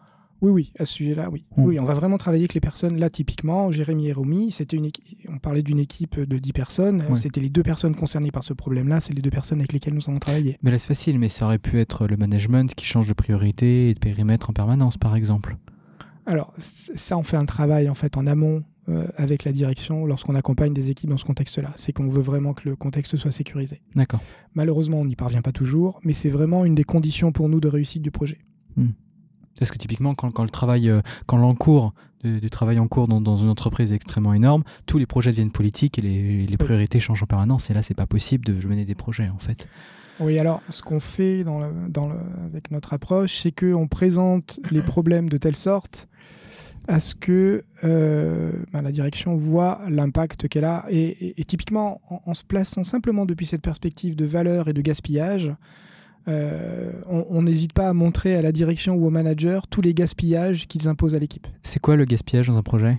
[0.42, 1.46] oui, oui, à ce sujet-là, oui.
[1.58, 1.64] Mm.
[1.64, 3.00] Oui, on va vraiment travailler avec les personnes.
[3.00, 4.90] Là, typiquement, Jérémy et Romy, c'était une
[5.30, 7.04] on parlait d'une équipe de 10 personnes.
[7.18, 9.00] C'était les deux personnes concernées par ce problème-là.
[9.00, 10.58] C'est les deux personnes avec lesquelles nous avons travaillé.
[10.62, 13.90] Mais là, c'est facile, mais ça aurait pu être le management qui change de priorité
[13.90, 15.58] et de périmètre en permanence, par exemple.
[16.26, 20.36] Alors, ça, on fait un travail en fait en amont euh, avec la direction lorsqu'on
[20.36, 21.74] accompagne des équipes dans ce contexte-là.
[21.78, 23.82] C'est qu'on veut vraiment que le contexte soit sécurisé.
[23.96, 24.22] D'accord.
[24.54, 27.68] Malheureusement, on n'y parvient pas toujours, mais c'est vraiment une des conditions pour nous de
[27.68, 28.40] réussite du projet.
[28.76, 28.90] Hmm.
[29.60, 33.50] Parce que typiquement, quand, le travail, euh, quand l'encours du travail en cours dans, une
[33.50, 37.70] entreprise est extrêmement énorme, tous les projets deviennent politiques et les, priorités changent en permanence.
[37.70, 39.68] Et là, c'est pas possible de mener des projets, en fait.
[40.20, 42.10] Oui, alors ce qu'on fait dans dans
[42.46, 46.08] avec notre approche, c'est qu'on présente les problèmes de telle sorte
[46.88, 50.86] à ce que euh, ben, la direction voit l'impact qu'elle a.
[50.90, 55.52] Et, typiquement, en, se plaçant simplement depuis cette perspective de valeur et de gaspillage,
[56.28, 60.68] euh, on n'hésite pas à montrer à la direction ou au manager tous les gaspillages
[60.68, 61.48] qu'ils imposent à l'équipe.
[61.64, 62.98] C'est quoi le gaspillage dans un projet?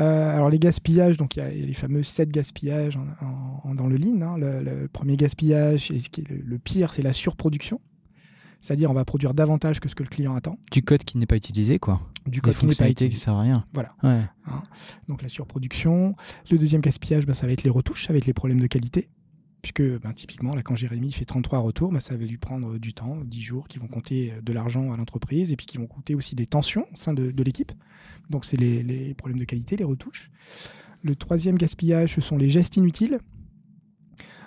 [0.00, 2.98] Euh, alors les gaspillages, donc il y, a les fameux 7 gaspillages
[3.74, 4.20] dans le lean.
[4.22, 4.36] Hein.
[4.38, 7.80] Le, premier gaspillage, ce qui est le, pire, c'est la surproduction.
[8.60, 10.58] C'est-à-dire on va produire davantage que ce que le client attend.
[10.72, 12.00] Du code qui n'est pas utilisé, quoi.
[12.26, 13.14] Du code qui n'est pas utilisé.
[13.14, 13.64] qui sert à rien.
[13.72, 13.94] Voilà.
[14.02, 14.22] Hein.
[15.08, 16.16] Donc la surproduction.
[16.50, 18.66] Le deuxième gaspillage, bah, ça va être les retouches, ça va être les problèmes de
[18.66, 19.08] qualité
[19.64, 22.92] puisque ben, typiquement, là, quand Jérémy fait 33 retours, ben, ça va lui prendre du
[22.92, 25.86] temps, 10 jours, qui vont compter euh, de l'argent à l'entreprise, et puis qui vont
[25.86, 27.72] coûter aussi des tensions au sein de, l'équipe.
[28.28, 30.30] Donc c'est les, problèmes de qualité, les retouches.
[31.02, 33.18] Le troisième gaspillage, ce sont les gestes inutiles.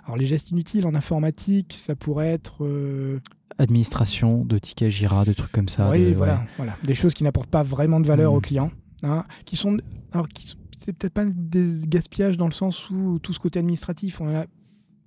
[0.05, 2.63] Alors les gestes inutiles en informatique, ça pourrait être...
[2.63, 3.19] Euh,
[3.57, 5.89] Administration de tickets Jira, de trucs comme ça.
[5.89, 6.77] Oui, voilà, voilà.
[6.83, 8.35] Des choses qui n'apportent pas vraiment de valeur mmh.
[8.35, 8.71] au client.
[9.01, 9.77] Hein, qui sont...
[10.11, 14.21] Alors, qui c'est peut-être pas des gaspillages dans le sens où tout ce côté administratif,
[14.21, 14.45] on a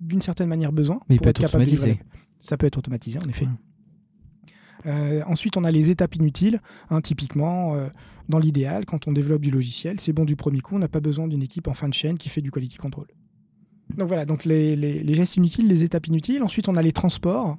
[0.01, 0.99] d'une certaine manière besoin.
[1.07, 1.99] Mais il peut être, automatisé.
[2.39, 3.47] Ça peut être automatisé, en effet.
[4.85, 6.59] Euh, ensuite, on a les étapes inutiles.
[6.89, 7.87] Hein, typiquement, euh,
[8.29, 11.01] dans l'idéal, quand on développe du logiciel, c'est bon du premier coup, on n'a pas
[11.01, 13.05] besoin d'une équipe en fin de chaîne qui fait du quality control.
[13.97, 16.43] Donc voilà, donc les, gestes inutiles, les étapes inutiles.
[16.43, 17.57] Ensuite, on a les transports.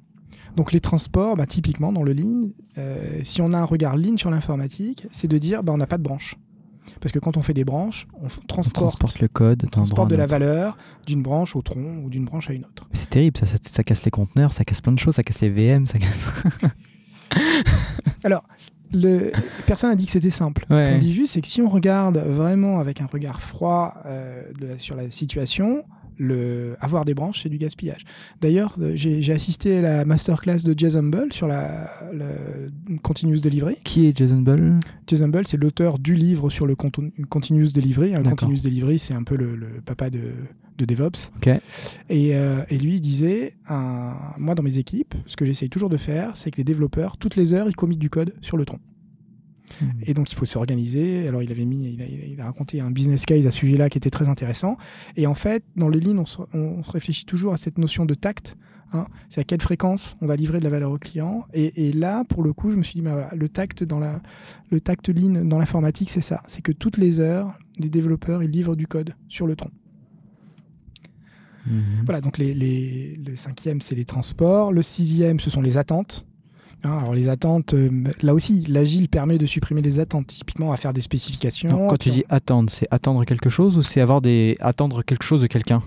[0.57, 4.17] Donc les transports, bah, typiquement dans le lean, euh, si on a un regard lean
[4.17, 6.37] sur l'informatique, c'est de dire bah, on n'a pas de branche.
[7.01, 9.69] Parce que quand on fait des branches, on transporte, le code.
[9.71, 10.77] transporte de la valeur
[11.07, 12.89] d'une branche au tronc ou d'une branche à une autre.
[12.93, 15.41] C'est terrible, ça, ça, ça casse les conteneurs, ça casse plein de choses, ça casse
[15.41, 16.33] les VM, ça casse.
[18.25, 18.45] Alors,
[18.93, 19.33] le,
[19.67, 20.67] personne n'a dit que c'était simple.
[20.71, 24.43] Ce qu'on dit juste, c'est que si on regarde vraiment avec un regard froid euh,
[24.61, 25.85] de la- sur la situation,
[26.19, 28.05] le, avoir des branches, c'est du gaspillage.
[28.41, 31.91] D'ailleurs, euh, j'ai assisté à la masterclass de Jason Bull sur la,
[33.03, 33.77] continuous delivery.
[33.85, 38.15] Qui est Jason Bull Jason Bull, c'est l'auteur du livre sur le continuous delivery.
[38.15, 40.21] Un continuous delivery, c'est un peu le, le papa de,
[40.79, 41.31] de DevOps.
[42.09, 45.89] Et, euh, et lui, il disait, un- moi dans mes équipes, ce que j'essaye toujours
[45.91, 48.65] de faire, c'est que les développeurs, toutes les heures, ils committent du code sur le
[48.65, 48.79] tronc.
[50.07, 51.27] Et donc, il faut s'organiser.
[51.29, 53.89] Alors, il avait mis, il a, il a raconté un business case à ce sujet-là
[53.89, 54.77] qui était très intéressant.
[55.17, 58.05] Et en fait, dans le lean, on se, on se réfléchit toujours à cette notion
[58.05, 58.57] de tact.
[58.93, 59.07] hein.
[59.29, 61.47] c'est à quelle fréquence on va livrer de la valeur au client.
[61.55, 63.99] Et, et là, pour le coup, je me suis dit, bah voilà, le tact dans
[63.99, 64.21] la,
[64.71, 66.43] le tact lean dans l'informatique, c'est ça.
[66.47, 69.71] C'est que toutes les heures, les développeurs, ils livrent du code sur le tronc.
[71.67, 72.03] Mhm.
[72.05, 74.73] Voilà, donc les, les- le cinquième, c'est les transports.
[74.73, 76.27] Le sixième, ce sont les attentes.
[76.85, 77.91] Hein, alors les attentes, euh,
[78.23, 80.27] là aussi, l'agile permet de supprimer les attentes.
[80.27, 81.71] Typiquement, va faire des spécifications.
[81.71, 85.23] Donc, quand tu dis attendre, c'est attendre quelque chose ou c'est avoir des attendre quelque
[85.25, 85.81] chose de quelqu'un?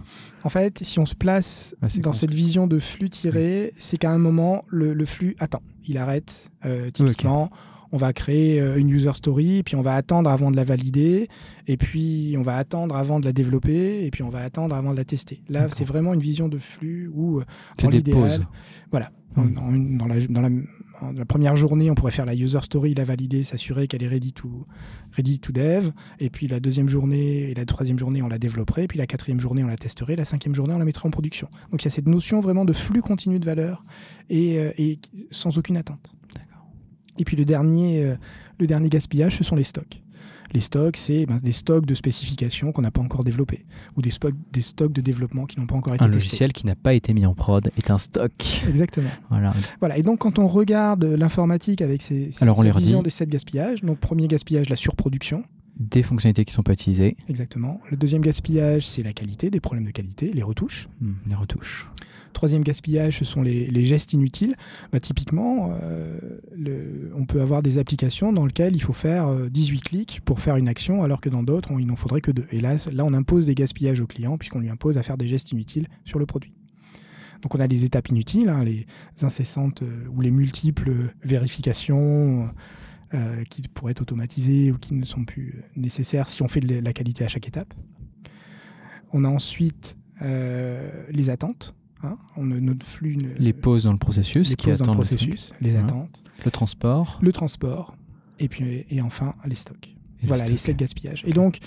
[0.44, 4.12] En fait, si on se place c'est dans cette vision de flux tiré, c'est qu'à
[4.12, 5.62] un moment, le, le flux attend.
[5.88, 6.50] Il arrête.
[6.66, 7.50] Euh, typiquement,
[7.92, 11.28] on va créer euh, une user story, puis on va attendre avant de la valider,
[11.68, 14.92] et puis on va attendre avant de la développer, et puis on va attendre avant
[14.92, 15.42] de la tester.
[15.50, 17.42] Là, c'est vraiment une vision de flux où,
[17.82, 18.48] dans des l'idéal.
[18.92, 19.12] Voilà.
[19.36, 19.54] Dans, Mm.
[19.54, 20.50] dans une- dans la, dans la-
[21.02, 24.08] en- la première journée, on pourrait faire la user story, la valider, s'assurer qu'elle est
[24.08, 24.66] ready to,
[25.16, 25.92] ready to dev.
[26.20, 28.88] Et puis la deuxième journée et la troisième journée, on la développerait.
[28.88, 30.16] Puis la quatrième journée, on la testerait.
[30.16, 31.48] La cinquième journée, on la mettrait en production.
[31.72, 33.84] Donc il y a cette notion vraiment de flux continu de valeur
[34.30, 35.00] et, euh, et
[35.32, 36.12] sans aucune attente.
[37.18, 38.16] Et puis le dernier, euh,
[38.60, 40.02] le dernier gaspillage, ce sont les stocks.
[40.56, 43.66] Les stocks, c'est ben, des stocks de spécifications qu'on n'a pas encore développés
[43.98, 46.18] ou des, stocks- des stocks de développement qui n'ont pas encore été Un testés.
[46.20, 48.32] logiciel qui n'a pas été mis en prod est un stock.
[48.68, 49.10] Exactement.
[49.30, 49.54] Voilà.
[49.82, 52.72] Voilà, et donc quand on regarde l'informatique avec ses, ses- Alors, on les
[53.04, 55.44] des sept gaspillages, donc premier gaspillage, la surproduction,
[55.78, 57.82] Des fonctionnalités qui sont pas utilisées, exactement.
[57.92, 60.88] Le deuxième gaspillage, c'est la qualité, des problèmes de qualité, les retouches.
[61.02, 61.90] Hmm, les retouches.
[62.36, 64.56] Troisième gaspillage, ce sont les, gestes inutiles.
[64.92, 66.20] Bah, typiquement, euh,
[67.16, 70.56] on peut avoir des applications dans lesquelles il faut faire euh, 18 clics pour faire
[70.58, 72.46] une action, alors que dans d'autres, il n'en faudrait que deux.
[72.52, 75.28] Et là, là, on impose des gaspillages au client, puisqu'on lui impose à faire des
[75.28, 76.54] gestes inutiles sur le produit.
[77.42, 78.88] Donc on a les étapes inutiles, hein, les
[79.22, 80.92] incessantes euh, ou les multiples
[81.24, 82.50] vérifications
[83.14, 86.80] euh, qui pourraient être automatisées ou qui ne sont plus nécessaires si on fait de
[86.80, 87.74] la qualité à chaque étape.
[89.14, 91.76] On a ensuite euh, les attentes.
[92.06, 92.18] Hein.
[92.38, 94.98] On a notre flux, ne- Les pauses dans le processus les qui pauses dans le
[94.98, 97.20] processus, les attentes, Le transport.
[97.22, 97.96] le transport,
[98.40, 99.94] et puis et enfin les stocks.
[100.24, 100.68] et voilà, le les stock.
[100.68, 101.24] sept gaspillages.
[101.28, 101.58] Et donc,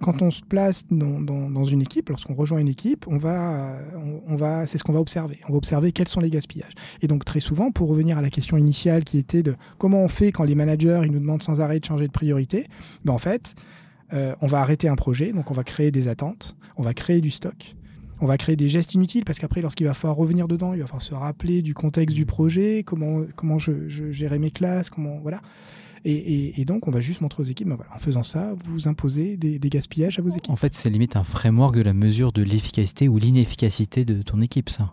[0.00, 3.78] quand on se place dans, dans- dans une équipe, lorsqu'on rejoint une équipe, on va,
[3.96, 5.38] on, on va, c'est ce qu'on va observer.
[5.48, 6.72] On va observer quels sont les gaspillages.
[7.00, 10.08] Et donc, très souvent, pour revenir à la question initiale qui était de comment on
[10.08, 12.66] fait quand les managers ils nous demandent sans arrêt de changer de priorité,
[13.04, 13.54] ben en fait,
[14.12, 17.20] euh, on va arrêter un projet, donc on va créer des attentes, on va créer
[17.20, 17.74] du stock.
[18.20, 20.86] On va créer des gestes inutiles parce qu'après, lorsqu'il va falloir revenir dedans, il va
[20.86, 25.18] falloir se rappeler du contexte du projet, comment, comment je, je gérais mes classes, comment
[25.20, 25.40] voilà.
[26.06, 28.54] Et, et- et donc, on va juste montrer aux équipes, ben voilà, en faisant ça,
[28.64, 30.50] vous imposez des, des gaspillages à vos équipes.
[30.50, 34.40] En fait, c'est limite un framework de la mesure de l'efficacité ou l'inefficacité de ton
[34.42, 34.92] équipe, ça.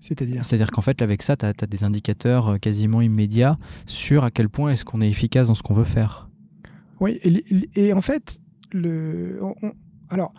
[0.00, 4.30] C'est-à-dire C'est-à-dire qu'en fait, avec ça, tu as, des indicateurs euh, quasiment immédiats sur à
[4.30, 6.28] quel point est-ce qu'on est efficace dans ce qu'on veut faire.
[7.00, 7.18] Oui,
[7.74, 8.40] et, en fait,
[8.72, 9.72] le, on- on-
[10.10, 10.32] alors,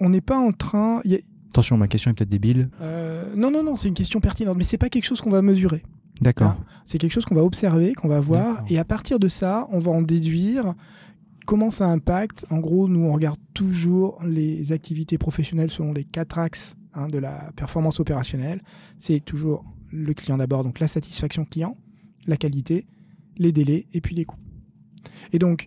[0.00, 1.00] on n'est pas en train.
[1.04, 1.18] y a-
[1.50, 2.68] Attention, ma question est peut-être débile.
[2.80, 5.42] euh, non, non, non, c'est une question pertinente, mais c'est pas quelque chose qu'on va
[5.42, 5.82] mesurer.
[6.20, 6.60] D'accord.
[6.84, 9.78] C'est quelque chose qu'on va observer, qu'on va voir, et à partir de ça, on
[9.78, 10.74] va en déduire
[11.46, 12.44] comment ça impacte.
[12.50, 17.18] En gros, nous, on regarde toujours les activités professionnelles selon les quatre axes hein, de
[17.18, 18.60] la performance opérationnelle.
[18.98, 21.76] C'est toujours le client d'abord, donc la satisfaction client,
[22.26, 22.86] la qualité,
[23.38, 24.36] les délais et puis les coûts.
[25.32, 25.66] Et donc,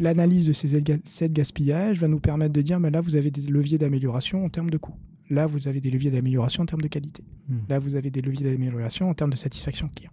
[0.00, 3.42] l'analyse de ces sept gaspillages va nous permettre de dire, mais là, vous avez des
[3.42, 4.96] leviers d'amélioration en termes de coûts.
[5.30, 7.22] Là, vous avez des leviers d'amélioration en termes de qualité.
[7.48, 7.58] Hmm.
[7.68, 10.10] Là, vous avez des leviers d'amélioration en termes de satisfaction client.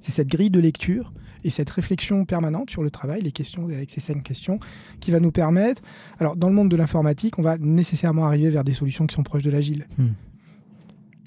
[0.00, 3.90] C'est cette grille de lecture et cette réflexion permanente sur le travail, les questions avec
[3.90, 4.58] ces cinq questions,
[5.00, 5.82] qui va nous permettre.
[6.18, 9.22] Alors, dans le monde de l'informatique, on va nécessairement arriver vers des solutions qui sont
[9.22, 9.86] proches de l'agile.
[9.98, 10.08] Hmm.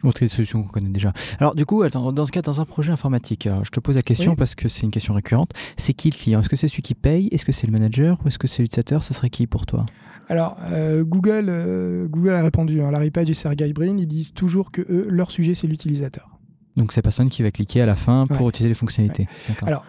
[0.04, 1.12] Autre des solutions qu'on connaît déjà.
[1.40, 3.96] Alors du coup, attends, dans ce cas, dans un projet informatique, alors, je te pose
[3.96, 4.38] la question Oui.
[4.38, 5.52] parce que c'est une question récurrente.
[5.78, 6.40] C'est qui le client?
[6.42, 7.28] Est-ce que c'est celui qui paye?
[7.32, 8.20] Est-ce que c'est le manager?
[8.24, 9.04] Ou est-ce que c'est l'utilisateur?
[9.04, 9.86] Ça serait qui pour toi?
[10.30, 12.82] Alors, euh, Google, euh, Google a répondu.
[12.82, 16.30] Hein, Larry Page et Sergey Brin, ils disent toujours que eux, leur sujet, c'est l'utilisateur.
[16.76, 18.50] Donc c'est la personne qui va cliquer à la fin pour Ouais.
[18.50, 19.26] utiliser les fonctionnalités.
[19.66, 19.84] Alors,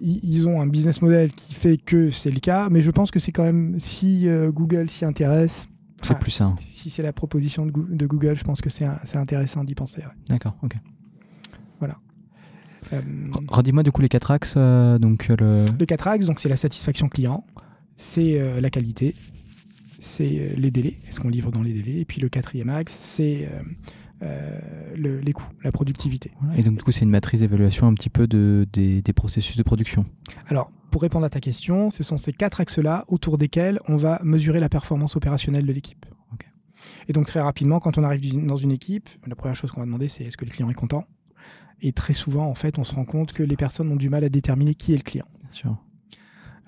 [0.00, 3.12] Ils ils ont un business model qui fait que c'est le cas, mais je pense
[3.12, 5.68] que c'est quand même, si euh, Google s'y intéresse,
[6.04, 6.54] c'est ah, plus ça.
[6.60, 10.00] si c'est la proposition de, Goo- de Google, je pense que c'est intéressant d'y penser.
[10.02, 10.12] ouais.
[10.28, 10.74] D'accord, ok.
[12.92, 13.00] Euh,
[13.48, 14.54] Redis-moi du coup les quatre axes.
[14.58, 15.64] euh, donc euh, le...
[15.78, 17.44] Le 4 axes, donc c'est la satisfaction client,
[17.96, 19.14] c'est euh, la qualité,
[20.00, 23.48] c'est les délais, est-ce qu'on livre dans les délais, et puis le quatrième axe, c'est
[24.96, 26.30] le- les coûts, la productivité.
[26.40, 26.58] voilà.
[26.58, 29.56] Et donc du coup c'est une matrice d'évaluation un petit peu de, des, des processus
[29.56, 30.04] de production.
[30.48, 34.20] Alors, pour répondre à ta question, ce sont ces quatre axes-là autour desquels on va
[34.22, 36.06] mesurer la performance opérationnelle de l'équipe.
[37.08, 39.86] Et donc très rapidement, quand on arrive dans une équipe, la première chose qu'on va
[39.86, 41.04] demander, c'est est-ce que le client est content?
[41.82, 44.22] Et très souvent, en fait, on se rend compte que les personnes ont du mal
[44.22, 45.26] à déterminer qui est le client.
[45.40, 45.76] Bien sûr.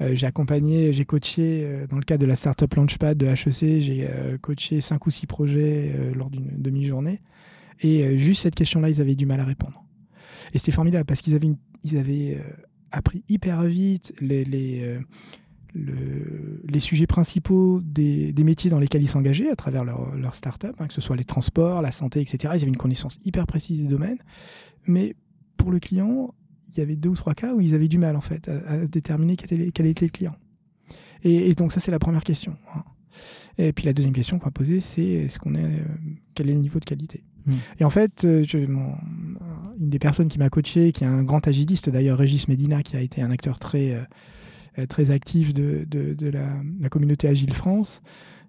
[0.00, 3.80] Euh, j'ai accompagné, j'ai coaché euh, dans le cadre de la Startup Launchpad de HEC,
[3.80, 7.20] j'ai euh, coaché cinq ou six projets lors d'une demi-journée.
[7.80, 9.84] Et juste cette question-là, ils avaient du mal à répondre.
[10.52, 12.42] Et c'était formidable parce qu'ils avaient, une- ils avaient
[12.92, 14.98] appris hyper vite les,
[15.76, 20.86] euh, sujets principaux des, métiers dans lesquels ils s'engageaient à travers leur, leur startup, hein,
[20.86, 22.54] que ce soit les transports, la santé, etc.
[22.56, 24.18] Ils avaient une connaissance hyper précise des domaines.
[24.86, 25.16] Mais
[25.56, 26.34] pour le client,
[26.68, 28.86] il y avait deux ou trois cas où ils avaient du mal en fait à,
[28.86, 30.36] déterminer quel était, le client.
[31.22, 32.56] Et, donc ça c'est la première question.
[32.74, 32.84] hein.
[33.58, 35.84] Et puis la deuxième question qu'on va poser c'est est-ce qu'on est euh,
[36.34, 37.24] quel est le niveau de qualité?
[37.78, 38.94] Et en fait, euh, je- mon-
[39.80, 42.96] une des personnes qui m'a coaché, qui est un grand agiliste d'ailleurs, Régis Medina, qui
[42.96, 44.00] a été un acteur très euh,
[44.78, 46.48] euh, très actif de, de- de la,
[46.80, 48.02] la communauté Agile France,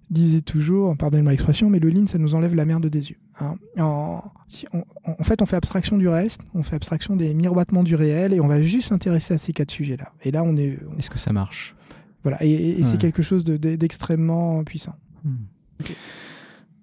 [0.10, 3.18] disait toujours, pardonnez-moi l'expression, mais le lean, ça nous enlève la merde des yeux.
[3.40, 3.56] hein.
[3.78, 7.84] En, si on- en fait, on fait abstraction du reste, on fait abstraction des miroitements
[7.84, 10.12] du réel, et on va juste s'intéresser à ces quatre sujets-là.
[10.24, 10.80] Et là, on est...
[10.90, 11.76] on- Est-ce que ça marche?
[12.24, 12.90] Voilà, et, et- et Ouais.
[12.90, 14.96] c'est quelque chose de- de- d'extrêmement puissant.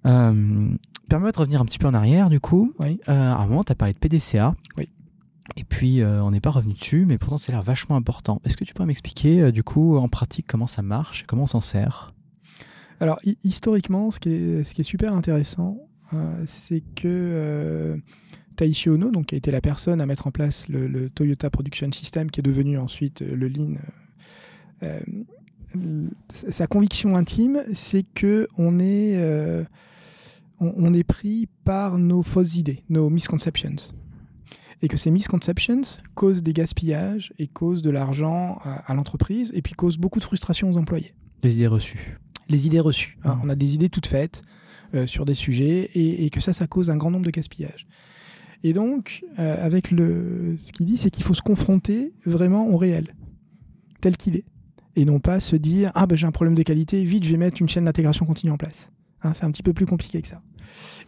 [0.06, 0.68] Euh,
[1.08, 2.72] Permets-moi de revenir un petit peu en arrière du coup.
[2.80, 3.00] Oui.
[3.08, 4.54] Euh, à un moment, tu as parlé de PDCA.
[4.76, 4.88] Oui.
[5.56, 8.40] Et puis, euh, on n'est pas revenu dessus, mais pourtant, c'est l'air vachement important.
[8.44, 11.42] Est-ce que tu pourrais m'expliquer, euh, du coup, en pratique, comment ça marche et comment
[11.42, 12.14] on s'en sert?
[13.00, 15.78] Alors, hi- historiquement, ce qui est, ce qui est super intéressant,
[16.14, 18.00] euh, c'est que
[18.56, 21.50] Taishi Ono, donc, qui a été la personne à mettre en place le, le Toyota
[21.50, 23.74] Production System, qui est devenu ensuite le Lean,
[26.28, 29.64] sa conviction intime, c'est que on est, euh,
[30.60, 33.76] on, on est pris par nos fausses idées, nos misconceptions.
[34.82, 35.80] Et que ces misconceptions
[36.14, 40.24] causent des gaspillages et causent de l'argent à- à l'entreprise et puis causent beaucoup de
[40.24, 42.18] frustration aux employés Les idées reçues.
[42.48, 43.16] les idées reçues.
[43.24, 43.36] hein.
[43.36, 43.40] Mhm.
[43.44, 44.42] On a des idées toutes faites
[44.94, 47.86] euh, sur des sujets et, et que ça, ça cause un grand nombre de gaspillages.
[48.62, 52.76] Et donc, euh, avec le, ce qu'il dit, c'est qu'il faut se confronter vraiment au
[52.76, 53.08] réel,
[54.00, 54.44] tel qu'il est.
[54.96, 57.36] Et non pas se dire Ah, ben j'ai un problème de qualité, vite, je vais
[57.36, 58.88] mettre une chaîne d'intégration continue en place.
[59.24, 60.40] Hein, c'est un petit peu plus compliqué que ça.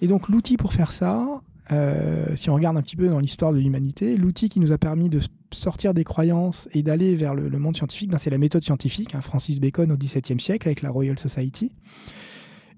[0.01, 3.53] Et donc, l'outil pour faire ça, euh, si on regarde un petit peu dans l'histoire
[3.53, 5.21] de l'humanité, l'outil qui nous a permis de
[5.53, 9.15] sortir des croyances et d'aller vers le, monde scientifique, ben, c'est la méthode scientifique.
[9.15, 11.73] hein, Francis Bacon au XVIIe siècle avec la Royal Society.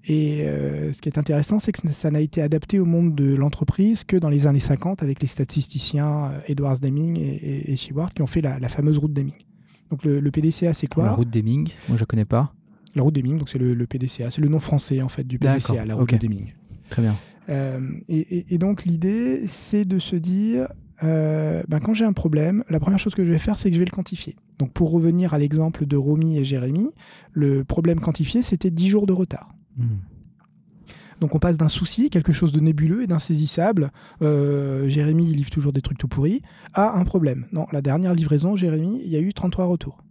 [0.05, 3.35] Et euh, ce qui est intéressant, c'est que ça n'a été adapté au monde de
[3.35, 8.13] l'entreprise que dans les années 50 avec les statisticiens euh, Edward Deming et, et, Sheward
[8.13, 9.33] qui ont fait la, fameuse route Deming.
[9.91, 11.03] Donc le, le PDCA, c'est quoi?
[11.03, 12.53] La route Deming, moi je connais pas.
[12.95, 15.37] La route Deming, donc c'est le, le PDCA, c'est le nom français en fait du
[15.39, 16.19] PDCA, la route ok.
[16.19, 16.53] de Deming.
[16.89, 17.15] Très bien.
[17.49, 20.67] Euh, et, et- et donc l'idée, c'est de se dire,
[21.03, 23.75] euh, ben, quand j'ai un problème, la première chose que je vais faire, c'est que
[23.75, 24.35] je vais le quantifier.
[24.57, 26.89] Donc pour revenir à l'exemple de Romy et Jérémy,
[27.31, 29.53] le problème quantifié, c'était 10 jours de retard.
[29.77, 29.97] Hmm.
[31.21, 35.49] Donc on passe d'un souci, quelque chose de nébuleux et d'insaisissable, euh, Jérémy il livre
[35.49, 36.41] toujours des trucs tout pourris,
[36.73, 37.45] à un problème.
[37.51, 40.03] Non, la dernière livraison, Jérémy, il y a eu 33 retours.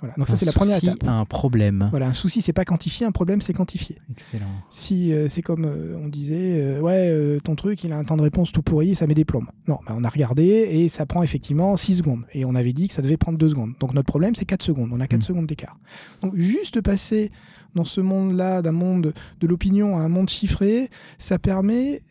[0.00, 1.08] Voilà, donc ça Un c'est la première souci, étape.
[1.08, 1.86] Un problème.
[1.90, 3.96] Voilà, un souci c'est pas quantifié, un problème c'est quantifié.
[4.10, 4.46] Excellent.
[4.68, 8.16] Si euh, c'est comme euh, on disait, euh, ouais, ton truc, il a un temps
[8.16, 9.46] de réponse tout pourri et ça met des plombes.
[9.68, 12.24] Non, bah, on a regardé et ça prend effectivement 6 secondes.
[12.34, 13.72] Et on avait dit que ça devait prendre 2 secondes.
[13.80, 14.90] Donc notre problème, c'est 4 secondes.
[14.92, 15.22] On a 4 Mm.
[15.22, 15.78] secondes d'écart.
[16.22, 17.30] Donc juste passer
[17.74, 22.02] dans ce monde-là, d'un monde de l'opinion à un monde chiffré, ça permet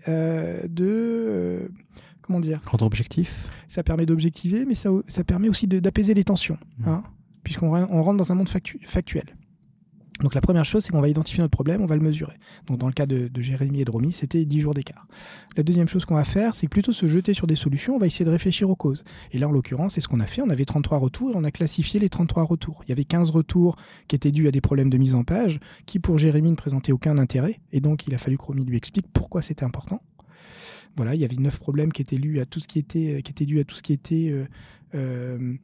[0.70, 1.70] de.
[2.22, 2.62] comment dire?
[2.66, 6.58] Rendre objectif Ça permet d'objectiver, mais ça, ça permet aussi d'apaiser les tensions.
[6.80, 6.88] Mm.
[6.90, 7.04] hein,
[7.44, 9.36] Puisqu'on re- on rentre dans un monde factu- factuel.
[10.22, 12.36] Donc la première chose, c'est qu'on va identifier notre problème, on va le mesurer.
[12.68, 15.08] Donc dans le cas de, Jérémy et de Romy, c'était 10 jours d'écart.
[15.58, 18.06] La deuxième chose qu'on va faire, c'est plutôt se jeter sur des solutions, on va
[18.06, 19.04] essayer de réfléchir aux causes.
[19.32, 20.42] Et là, en l'occurrence, c'est ce qu'on a fait.
[20.42, 22.84] On avait 33 retours et on a classifié les 33 retours.
[22.86, 23.76] Il y avait 15 retours
[24.08, 26.92] qui étaient dus à des problèmes de mise en page, qui pour Jérémy ne présentaient
[26.92, 27.60] aucun intérêt.
[27.72, 30.00] Et donc il a fallu que Romy lui explique pourquoi c'était important.
[30.96, 33.32] Voilà, il y avait neuf problèmes qui étaient dus à tout ce qui était, qui
[33.32, 34.46] était dû à tout ce qui était euh,
[34.94, 35.56] euh,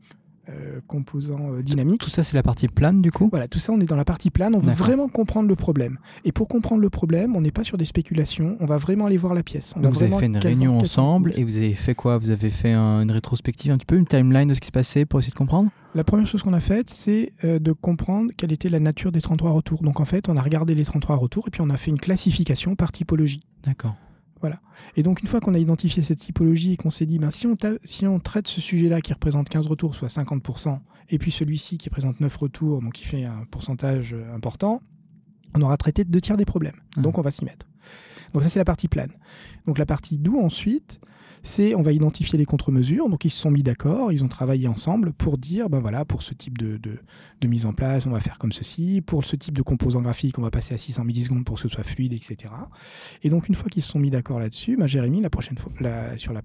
[0.49, 2.01] euh, composants euh, dynamiques.
[2.01, 3.29] Tout ça, c'est la partie plane du coup?
[3.31, 4.55] Voilà, tout ça, on est dans la partie plane.
[4.55, 5.97] On veut vraiment comprendre le problème.
[6.25, 8.57] Et pour comprendre le problème, on n'est pas sur des spéculations.
[8.59, 9.73] On va vraiment aller voir la pièce.
[9.77, 12.17] On Donc vous avez fait une réunion ensemble et vous avez fait quoi?
[12.17, 14.71] Vous avez fait un- une rétrospective un petit peu, une timeline de ce qui se
[14.71, 15.69] passait pour essayer de comprendre?
[15.95, 19.21] La première chose qu'on a faite, c'est euh, de comprendre quelle était la nature des
[19.21, 19.81] 33 retours.
[19.81, 21.99] Donc en fait, on a regardé les 33 retours et puis on a fait une
[21.99, 23.41] classification par typologie.
[23.65, 23.95] D'accord.
[24.95, 27.47] Et donc une fois qu'on a identifié cette typologie et qu'on s'est dit, ben, si,
[27.47, 31.32] on ta- si on traite ce sujet-là qui représente 15 retours, soit 50%, et puis
[31.32, 34.82] celui-ci qui présente 9 retours, donc qui fait un pourcentage euh, important,
[35.56, 36.80] on aura traité deux tiers des problèmes.
[36.97, 37.02] Ah.
[37.02, 37.65] Donc on va s'y mettre.
[38.34, 39.12] Donc ça c'est la partie plane.
[39.65, 40.99] Donc la partie doux ensuite,
[41.43, 43.10] c'est on va identifier les contre-mesures.
[43.10, 46.21] Donc ils se sont mis d'accord, ils ont travaillé ensemble pour dire, ben voilà, pour
[46.21, 46.99] ce type de, de-
[47.41, 49.02] de mise en place, on va faire comme ceci.
[49.02, 51.67] Pour ce type de composant graphique, on va passer à 600 millisecondes pour que ce
[51.69, 52.54] soit fluide, etc.
[53.23, 55.71] Et donc une fois qu'ils se sont mis d'accord là-dessus, ben, Jérémy, la prochaine fois,
[55.80, 56.41] la- sur la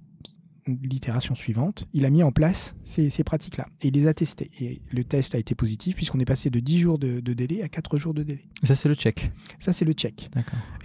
[0.67, 4.51] l'itération suivante, il a mis en place ces, ces pratiques-là et il les a testées.
[4.61, 7.63] Et le test a été positif puisqu'on est passé de 10 jours de, de délai
[7.63, 8.47] à 4 jours de délai.
[8.63, 9.31] Ça, c'est le check.
[9.59, 10.31] Ça, c'est le check.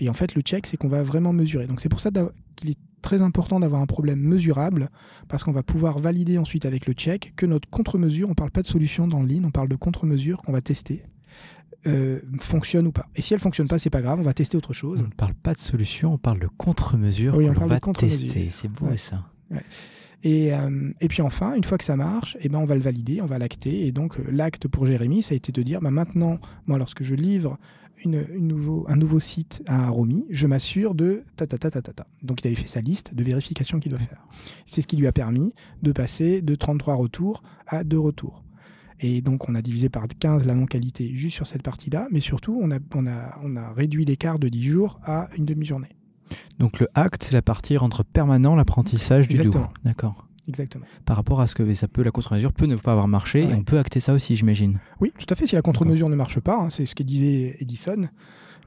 [0.02, 1.66] Et en fait, le check, c'est qu'on va vraiment mesurer.
[1.66, 2.12] Donc c'est pour ça
[2.60, 4.90] qu'il est très important d'avoir un problème mesurable,
[5.30, 8.52] parce qu'on va pouvoir valider ensuite avec le check que notre contre-mesure, on ne parle
[8.52, 11.04] pas de solution dans le lean, on parle de contre-mesure qu'on va tester,
[11.88, 13.08] euh, fonctionne ou pas.
[13.16, 15.00] Et si elle fonctionne pas, c'est pas grave, on va tester autre chose.
[15.02, 17.80] On ne parle pas de solution, on parle de contre-mesure Oui, on parle de va
[17.80, 18.34] contre-mesure.
[18.34, 18.50] tester.
[18.52, 18.98] C'est beau Ouais.
[18.98, 19.24] ça.
[20.24, 22.82] Et, euh, et puis enfin, une fois que ça marche, eh ben on va le
[22.82, 23.88] valider, on va l'acter.
[23.88, 27.04] Et donc euh, l'acte pour Jérémy, ça a été de dire, bah, maintenant, moi, lorsque
[27.04, 27.58] je livre
[28.04, 31.82] une, une nouveau, un nouveau site à Romy, je m'assure de ta ta ta ta
[31.82, 32.08] ta ta.
[32.24, 34.26] Donc il avait fait sa liste de vérifications qu'il doit faire.
[34.66, 38.44] C'est ce qui lui a permis de passer de 33 retours à 2 retours.
[39.02, 42.60] Et donc on a divisé par 15 la non-qualité juste sur cette partie-là, mais surtout
[42.62, 45.96] on a, on a, on a réduit l'écart de 10 jours à une demi-journée.
[46.60, 49.38] Donc le acte, c'est la partie entre permanent l'apprentissage du.
[49.38, 49.70] Exactement.
[49.84, 50.29] D'accord.
[50.50, 50.86] Exactement.
[51.06, 53.52] Par rapport à ce que ça peut, la contre-mesure peut ne pas avoir marché, Ouais.
[53.52, 54.80] et on peut acter ça aussi, j'imagine.
[55.00, 55.48] Oui, tout à fait.
[55.48, 58.08] Si la contre-mesure ne marche pas, hein, c'est ce que disait Edison.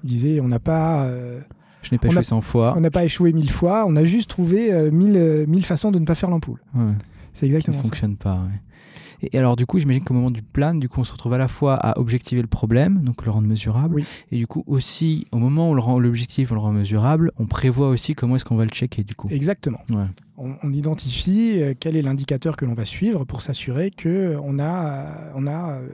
[0.05, 1.41] Il disait on n'a pas, euh,
[1.83, 2.73] Je n'ai pas échoué a- 100 fois.
[2.77, 5.91] on n'a pas échoué mille fois, on a juste trouvé euh, mille, euh, mille façons
[5.91, 6.61] de ne pas faire l'ampoule.
[6.75, 6.93] Ouais.
[7.35, 7.83] C'est qui ne exactement ça.
[7.83, 8.35] fonctionne pas.
[8.35, 8.61] ouais.
[9.23, 11.39] Et alors du coup, j'imagine qu'au moment du plan, du coup, on se retrouve à
[11.39, 14.05] la fois à objectiver le problème, donc le rendre mesurable, Oui.
[14.33, 17.31] et du coup aussi, au moment où on le rend- l'objectif, on le rend mesurable,
[17.39, 19.29] on prévoit aussi comment est-ce qu'on va le checker du coup.
[19.31, 19.79] Exactement.
[19.91, 20.07] Ouais.
[20.37, 24.59] On, on identifie euh, quel est l'indicateur que l'on va suivre pour s'assurer que on
[24.59, 25.89] a, euh, on a euh,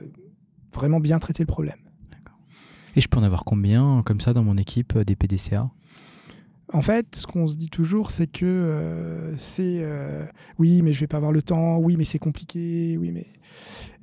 [0.73, 1.77] vraiment bien traité le problème.
[2.95, 5.69] Et je peux en avoir combien comme ça dans mon équipe des PDCA
[6.71, 10.25] En fait, ce qu'on se dit toujours, c'est que euh, c'est euh,
[10.59, 11.77] oui, mais je vais pas avoir le temps.
[11.77, 12.95] Oui, mais c'est compliqué.
[12.99, 13.25] Oui, mais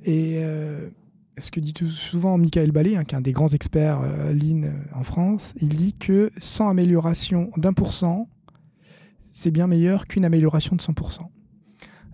[0.03, 0.89] et euh,
[1.37, 4.01] ce que dit souvent Michael Ballet, hein, un des grands experts
[4.33, 8.27] lean en France, il dit que sans amélioration d'un pour cent,
[9.31, 11.21] c'est bien meilleur qu'une amélioration de 100%.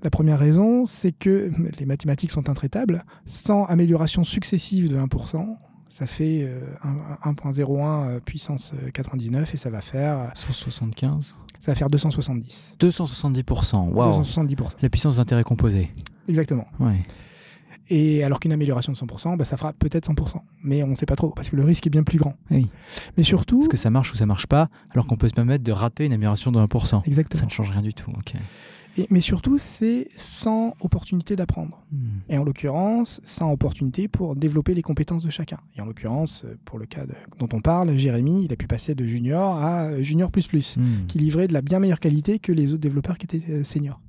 [0.04, 3.06] La première raison, c'est que les mathématiques sont intraitables.
[3.26, 5.56] Sans amélioration successive de 1%,
[5.96, 11.36] ça fait euh, un- un- 1.01 euh, puissance euh, 99 et ça va faire 175
[11.60, 12.76] ça va faire 270.
[12.80, 14.56] 270%, waouh 270%.
[14.82, 15.90] La puissance d'intérêt composé.
[16.28, 16.66] Exactement.
[16.80, 17.00] Ouais.
[17.90, 20.42] Et alors qu'une amélioration de 100%, bah, ça fera peut-être 100%.
[20.64, 22.34] Mais on ne sait pas trop, parce que le risque est bien plus grand.
[22.52, 22.68] Oui.
[23.16, 23.62] Mais surtout...
[23.62, 26.06] Est-ce que ça marche ou ça marche pas, alors qu'on peut se permettre de rater
[26.06, 27.46] une amélioration de 1% Ça Exactement.
[27.46, 28.12] ne change rien du tout.
[28.12, 28.34] ok.
[28.98, 31.82] Et- mais surtout, c'est sans opportunité d'apprendre.
[31.92, 31.98] Hmm.
[32.30, 35.58] Et en l'occurrence, sans opportunité pour développer les compétences de chacun.
[35.76, 38.94] Et en l'occurrence, pour le cas de- dont on parle, Jérémy, il a pu passer
[38.94, 41.08] de junior à euh, junior plus plus, Hmm.
[41.08, 44.00] qui livrait de la bien meilleure qualité que les autres développeurs qui étaient euh, seniors.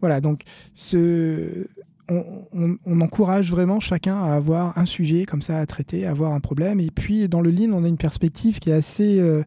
[0.00, 1.66] Voilà, donc ce,
[2.10, 6.40] on, encourage vraiment chacun à avoir un sujet comme ça à traiter, à avoir un
[6.40, 6.80] problème.
[6.80, 9.42] Et puis dans le lean, on a une perspective qui est assez, euh,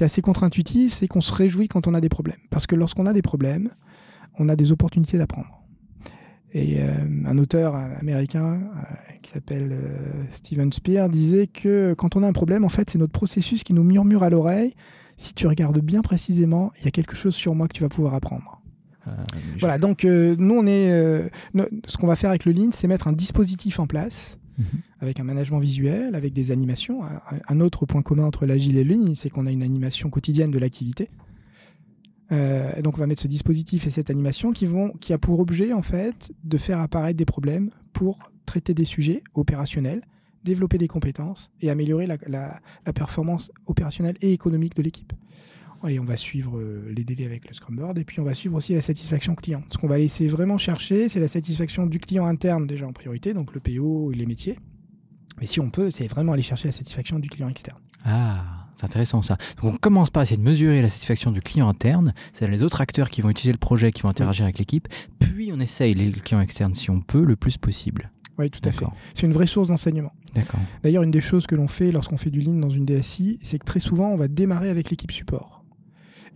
[0.00, 2.38] assez contre-intuitive, c'est qu'on se réjouit quand on a des problèmes.
[2.50, 3.70] Parce que lorsqu'on a des problèmes,
[4.38, 5.62] on a des opportunités d'apprendre.
[6.52, 6.92] Et euh,
[7.26, 9.76] un auteur américain euh, qui s'appelle
[10.30, 13.72] Steven Spear disait que quand on a un problème, en fait, c'est notre processus qui
[13.72, 14.74] nous murmure à l'oreille.
[15.16, 17.90] Si tu regardes bien précisément, il y a quelque chose sur moi que tu vas
[17.90, 18.59] pouvoir apprendre.
[19.08, 19.10] Euh,
[19.60, 21.28] Voilà, donc euh, nous, on est, euh,
[21.86, 24.66] ce qu'on va faire avec le Lean, c'est mettre un dispositif en place Mhm.
[25.00, 27.02] avec un management visuel, avec des animations.
[27.02, 30.10] Un, un autre point commun entre l'agile et le Lean, c'est qu'on a une animation
[30.10, 31.08] quotidienne de l'activité.
[32.32, 35.40] Euh, donc on va mettre ce dispositif et cette animation qui, vont, qui a pour
[35.40, 40.02] objet en fait de faire apparaître des problèmes pour traiter des sujets opérationnels,
[40.44, 45.12] développer des compétences et améliorer la, la- la performance opérationnelle et économique de l'équipe.
[45.88, 48.34] Et on va suivre euh, les délais avec le Scrum Board et puis on va
[48.34, 49.62] suivre aussi la satisfaction client.
[49.70, 53.32] Ce qu'on va laisser vraiment chercher, c'est la satisfaction du client interne déjà en priorité,
[53.32, 54.58] donc le PO et les métiers.
[55.40, 57.78] Mais si on peut, c'est vraiment aller chercher la satisfaction du client externe.
[58.04, 59.38] Ah, C'est intéressant ça.
[59.62, 62.82] Donc on commence par essayer de mesurer la satisfaction du client interne, c'est les autres
[62.82, 64.86] acteurs qui vont utiliser le projet, qui vont interagir avec l'équipe,
[65.18, 68.10] puis on essaye les clients externes si on peut le plus possible.
[68.38, 68.86] Oui, tout à fait.
[69.14, 70.12] C'est une vraie source d'enseignement.
[70.34, 70.60] D'accord.
[70.82, 73.58] D'ailleurs, une des choses que l'on fait lorsqu'on fait du lean dans une DSI, c'est
[73.58, 75.59] que très souvent, on va démarrer avec l'équipe support.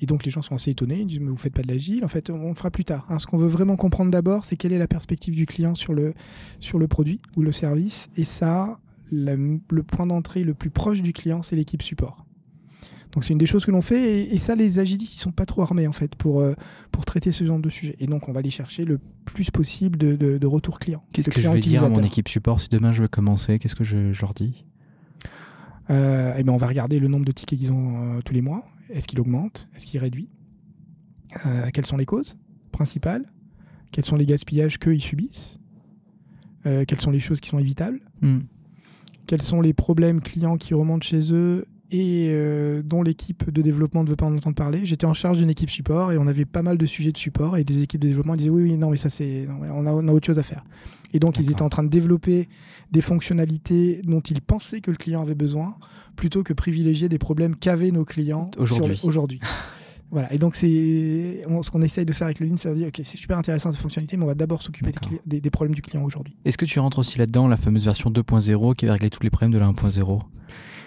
[0.05, 2.05] Et donc les gens sont assez étonnés, ils disent mais vous faites pas de l'agile,
[2.05, 3.07] en fait on le fera plus tard.
[3.09, 3.19] Hein.
[3.19, 6.13] Ce qu'on veut vraiment comprendre d'abord, c'est quelle est la perspective du client sur le,
[6.61, 8.11] sur le produit ou le service.
[8.17, 8.79] Et ça,
[9.11, 12.27] le point d'entrée le plus proche du client, c'est l'équipe support.
[13.15, 15.47] Donc c'est une des choses que l'on fait et, ça les agilistes ils sont pas
[15.47, 16.55] trop armés en fait pour, euh,
[16.91, 17.95] pour traiter ce genre de sujet.
[18.01, 21.03] Et donc on va aller chercher le plus possible de, de, retour client.
[21.13, 23.59] Qu'est-ce que je vais dire à mon équipe support si demain je veux commencer?
[23.59, 24.65] Qu'est-ce que je, leur dis?
[25.91, 28.43] Euh, eh ben on va regarder le nombre de tickets qu'ils ont euh, tous les
[28.43, 28.65] mois.
[28.91, 29.69] Est-ce qu'il augmente?
[29.75, 30.29] Est-ce qu'il réduit?
[31.73, 32.37] Quelles sont les causes
[32.73, 33.25] principales?
[33.93, 35.59] Quels sont les gaspillages qu'ils subissent?
[36.63, 38.01] Quelles sont les choses qui sont évitables?
[38.21, 38.41] Hmm.
[39.27, 41.67] Quels sont les problèmes clients qui remontent chez eux?
[41.91, 44.85] Et euh, dont l'équipe de développement ne veut pas en entendre parler.
[44.85, 47.57] J'étais en charge d'une équipe support et on avait pas mal de sujets de support
[47.57, 50.09] et des équipes de développement disaient oui, oui, non, mais ça c'est, on, a, on
[50.09, 50.65] a autre chose à faire.
[51.13, 52.49] Et donc ils étaient en train de développer
[52.91, 55.77] des fonctionnalités dont ils pensaient que le client avait besoin
[56.17, 59.01] plutôt que privilégier des problèmes qu'avaient nos clients aujourd'hui.
[59.03, 59.41] aujourd'hui.
[60.11, 62.87] Voilà, et donc c'est ce qu'on essaye de faire avec le Lean, c'est de dire
[62.87, 64.93] ok, c'est super intéressant cette fonctionnalité, mais on va d'abord s'occuper
[65.27, 66.37] des, des, problèmes du client aujourd'hui.
[66.45, 69.31] Est-ce que tu rentres aussi là-dedans la fameuse version 2.0 qui va régler tous les
[69.31, 70.21] problèmes de la 1.0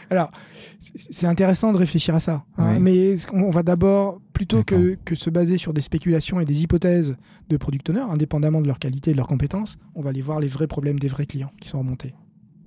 [0.10, 0.32] alors,
[0.80, 5.30] c'est intéressant de réfléchir à ça, hein, mais on va d'abord, plutôt que, que, se
[5.30, 7.18] baser sur des spéculations et des hypothèses
[7.50, 10.40] de product owners, indépendamment de leur qualité et de leurs compétences, on va aller voir
[10.40, 12.14] les vrais problèmes des vrais clients qui sont remontés.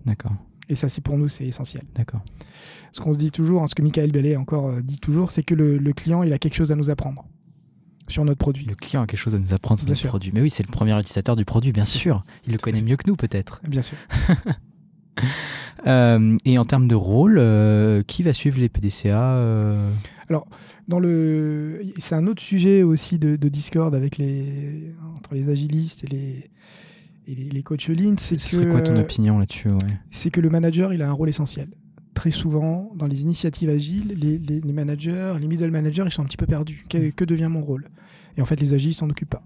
[0.05, 0.33] D'accord.
[0.71, 1.83] Et ça, c'est pour nous, c'est essentiel.
[1.97, 2.21] D'accord.
[2.93, 5.43] Ce qu'on se dit toujours, hein, ce que Michael Bellet encore euh, dit toujours, c'est
[5.43, 7.27] que le, client, il a quelque chose à nous apprendre
[8.07, 8.67] sur notre produit.
[8.67, 10.31] Le client a quelque chose à nous apprendre sur notre produit.
[10.33, 12.25] Mais oui, c'est le premier utilisateur du produit, bien sûr.
[12.47, 13.61] Il le connaît mieux que nous, peut-être.
[13.67, 13.97] Bien sûr.
[15.87, 19.91] Euh, et en termes de rôle, euh, qui va suivre les PDCA euh
[20.29, 20.47] Alors,
[20.89, 26.09] dans le, c'est un autre sujet aussi de, Discord avec les entre les agilistes et
[26.09, 26.51] les
[27.27, 28.17] et les, coachs lean.
[28.19, 29.71] C'est que, quoi ton opinion là-dessus
[30.11, 31.69] C'est que le manager, il a un rôle essentiel.
[32.13, 36.37] Très souvent, dans les initiatives agiles, les, managers, les middle managers, ils sont un petit
[36.37, 36.85] peu perdus.
[36.91, 37.13] Que, mm.
[37.13, 37.87] que devient mon rôle?
[38.37, 39.45] Et en fait, les agiles s'en occupent pas.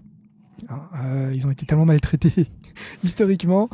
[0.69, 2.47] Hein, ils ont été tellement maltraités
[3.03, 3.69] historiquement,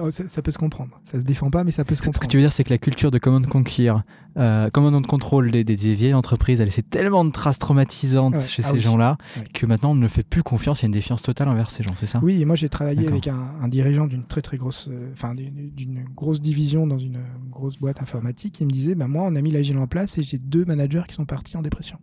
[0.00, 1.00] oh, ça, peut se comprendre.
[1.04, 2.16] Ça se défend pas, mais ça peut se comprendre.
[2.16, 3.94] Ce que tu veux dire, c'est que la culture de command conquer,
[4.36, 8.70] euh, command contrôle des, des, vieilles entreprises, elle laissé tellement de traces traumatisantes chez ah
[8.70, 9.18] ces gens-là
[9.54, 10.80] que maintenant on ne fait plus confiance.
[10.80, 12.20] Il y a une défiance totale envers ces gens, c'est ça?
[12.22, 16.04] Oui, et moi j'ai travaillé avec un, dirigeant d'une très très grosse, euh, enfin d'une
[16.14, 17.20] grosse division dans une
[17.50, 20.22] grosse boîte informatique qui me disait, bah, moi on a mis l'agile en place et
[20.22, 21.98] j'ai deux managers qui sont partis en dépression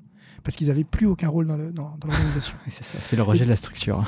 [0.49, 2.57] parce qu'ils n'avaient plus aucun rôle dans l'organisation.
[2.69, 4.03] c'est ça, c'est le rejet de la structure.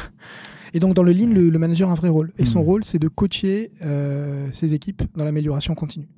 [0.73, 2.33] Et donc dans le Lean, le, manager a un vrai rôle.
[2.39, 2.65] Et son hmm.
[2.65, 6.09] rôle, c'est de coacher euh, ses équipes dans l'amélioration continue.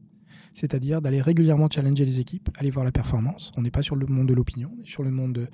[0.53, 3.51] C'est-à-dire d'aller régulièrement challenger les équipes, aller voir la performance.
[3.57, 5.49] On n'est pas sur le monde de l'opinion, on est sur le monde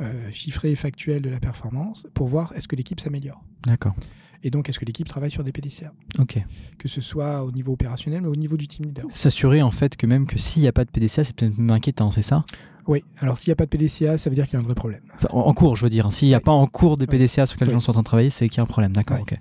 [0.00, 3.42] euh, chiffré et factuel de la performance pour voir est-ce que l'équipe s'améliore.
[3.66, 3.96] D'accord.
[4.44, 6.42] Et donc, est-ce que l'équipe travaille sur des PDCA Ok.
[6.78, 9.04] Que ce soit au niveau opérationnel ou au niveau du team leader.
[9.08, 11.70] S'assurer en fait que même que s'il n'y a pas de PDCA, c'est peut-être même
[11.70, 12.44] inquiétant, c'est ça?
[12.88, 14.64] Oui, alors s'il n'y a pas de PDCA, ça veut dire qu'il y a un
[14.64, 15.00] vrai problème.
[15.30, 16.10] En, cours, je veux dire.
[16.12, 18.02] S'il n'y a pas en cours des PDCA sur lesquels les gens sont en train
[18.02, 18.92] de travailler, c'est qu'il y a un problème.
[18.92, 19.38] D'accord, ok.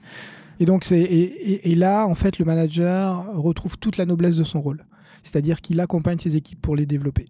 [0.60, 4.62] Et donc, c'est, et, là, en fait, le manager retrouve toute la noblesse de son
[4.62, 4.86] rôle.
[5.24, 7.26] C'est-à-dire qu'il accompagne ses équipes pour les développer.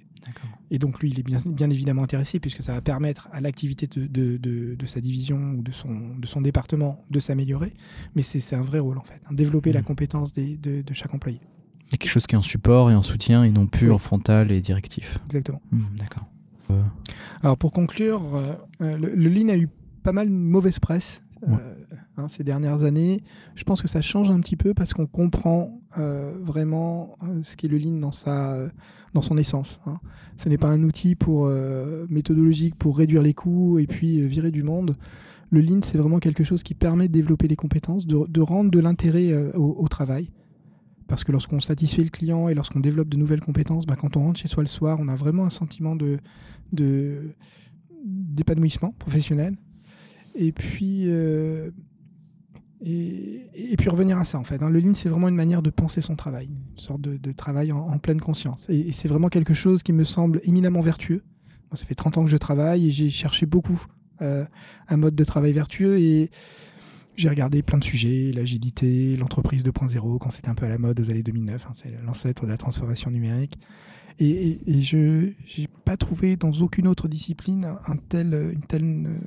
[0.74, 3.88] Et donc, lui, il est bien, bien, évidemment intéressé puisque ça va permettre à l'activité
[3.88, 7.74] de, de, sa division ou de son, de son département de s'améliorer.
[8.16, 9.22] Mais c'est, un vrai rôle, en fait.
[9.26, 9.84] Hein, développer la mmh.
[9.84, 11.40] compétence des, de, chaque employé.
[11.88, 13.92] Il y a quelque chose qui est en support et en soutien et non plus
[13.92, 15.20] en frontal et directif.
[15.26, 15.62] Exactement.
[15.72, 16.26] Hmm, d'accord.
[16.72, 16.82] Euh.
[17.44, 19.68] Alors pour conclure, euh, euh, le, Lean a eu
[20.04, 21.22] pas mal de mauvaise presse
[22.18, 23.24] hein, ces dernières années.
[23.56, 27.78] Je pense que ça change un petit peu parce qu'on comprend vraiment ce qu'est le
[27.78, 28.56] Lean dans, sa,
[29.14, 29.80] dans son essence.
[29.86, 30.00] Hein.
[30.38, 31.50] Ce n'est pas un outil pour,
[32.10, 34.98] méthodologique pour réduire les coûts et puis virer du monde.
[35.50, 38.80] Le Lean, c'est vraiment quelque chose qui permet de développer les compétences, de, rendre de
[38.80, 40.30] l'intérêt au, travail
[41.08, 44.22] parce que lorsqu'on satisfait le client et lorsqu'on développe de nouvelles compétences, bah, quand on
[44.22, 46.20] rentre chez soi le soir, on a vraiment un sentiment de,
[48.04, 49.58] d'épanouissement professionnel.
[50.36, 51.72] Et puis, euh,
[52.84, 54.62] et, puis revenir à ça en fait.
[54.64, 54.70] Hein.
[54.70, 57.98] Le Lean, c'est vraiment une manière de penser son travail, une sorte de, travail en,
[58.00, 58.68] pleine conscience.
[58.70, 61.24] Et, c'est vraiment quelque chose qui me semble éminemment vertueux.
[61.74, 63.82] Ça fait 30 ans que je travaille et j'ai cherché beaucoup
[64.22, 64.46] euh,
[64.90, 66.30] un mode de travail vertueux et
[67.16, 71.00] j'ai regardé plein de sujets, l'agilité, l'entreprise 2.0, quand c'était un peu à la mode
[71.00, 73.58] aux années 2009, hein, c'est l'ancêtre de la transformation numérique.
[74.20, 79.20] Et, je n'ai pas trouvé dans aucune autre discipline une telle, euh,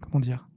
[0.00, 0.48] comment dire,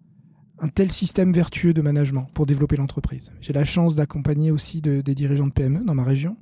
[0.60, 3.32] un tel système vertueux de management pour développer l'entreprise.
[3.42, 6.38] J'ai la chance d'accompagner aussi des dirigeants de PME dans ma région.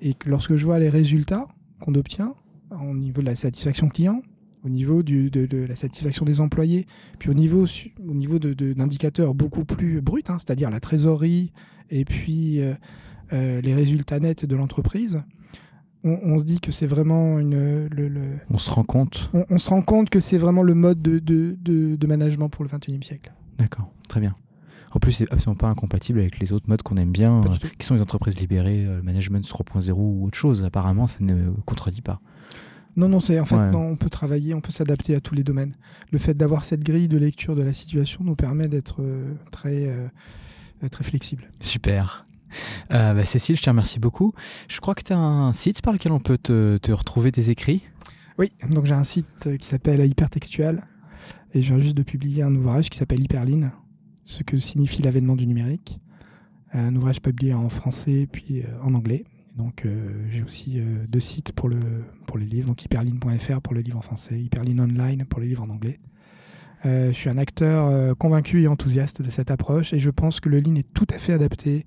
[0.00, 1.46] Et que lorsque je vois les résultats
[1.80, 2.34] qu'on obtient
[2.70, 4.22] au niveau de la satisfaction client,
[4.64, 6.86] au niveau du, de, de, la satisfaction des employés,
[7.18, 11.52] puis au niveau, au niveau d'indicateurs beaucoup plus bruts, hein, c'est-à-dire la trésorerie
[11.90, 12.74] et puis euh,
[13.32, 15.22] euh, les résultats nets de l'entreprise,
[16.04, 17.86] on, on, se dit que c'est vraiment une.
[17.88, 20.74] Le, le, on se rend compte on, on se rend compte que c'est vraiment le
[20.74, 21.56] mode de, de,
[21.96, 23.32] de management pour le 21e siècle.
[23.58, 24.34] D'accord, très bien.
[24.92, 27.86] En plus, c'est absolument pas incompatible avec les autres modes qu'on aime bien, euh, qui
[27.86, 30.64] sont les entreprises libérées, euh, le management 3.0 ou autre chose.
[30.64, 32.20] Apparemment, ça ne contredit pas.
[32.96, 33.70] Non, non, c'est en fait, ouais.
[33.70, 35.74] non, on peut travailler, on peut s'adapter à tous les domaines.
[36.10, 39.88] Le fait d'avoir cette grille de lecture de la situation nous permet d'être euh, très,
[39.88, 40.08] euh,
[40.90, 41.46] très flexible.
[41.60, 42.24] Super.
[42.92, 44.34] Euh, bah, Cécile, je te remercie beaucoup.
[44.68, 47.48] Je crois que tu as un site par lequel on peut te, te retrouver tes
[47.48, 47.82] écrits?
[48.38, 50.82] Oui, donc j'ai un site qui s'appelle Hypertextual
[51.52, 53.72] et je viens juste de publier un ouvrage qui s'appelle Hyperline,
[54.22, 55.98] ce que signifie l'avènement du numérique.
[56.72, 59.24] Un ouvrage publié en français puis en anglais.
[59.56, 61.78] Donc euh, j'ai aussi euh, deux sites pour, le,
[62.26, 65.62] pour les livres, donc hyperline.fr pour le livre en français, hyperline online pour le livre
[65.62, 66.00] en anglais.
[66.84, 70.40] Euh, je suis un acteur euh, convaincu et enthousiaste de cette approche et je pense
[70.40, 71.86] que le lean est tout à fait adapté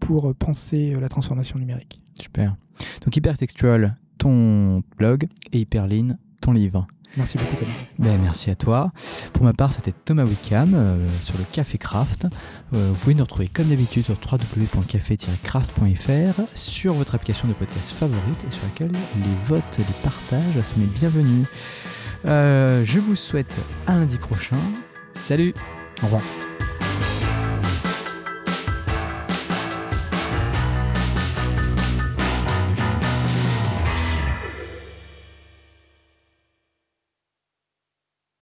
[0.00, 2.00] pour penser la transformation numérique.
[2.14, 2.56] Super.
[3.04, 6.86] Donc Hypertextual, ton blog et Hyperline, ton livre.
[7.16, 7.72] Merci beaucoup Thomas.
[7.98, 8.92] Ben, merci à toi.
[9.32, 12.26] Pour ma part, c'était Thomas Wickham euh, sur le Café Craft.
[12.74, 18.44] Euh, vous pouvez nous retrouver comme d'habitude sur www.café-craft.fr sur votre application de podcast favorite
[18.46, 21.46] et sur laquelle les votes, les partages sont les bienvenus.
[22.26, 24.58] Euh, je vous souhaite à lundi prochain.
[25.14, 25.54] Salut
[26.02, 26.22] Au revoir.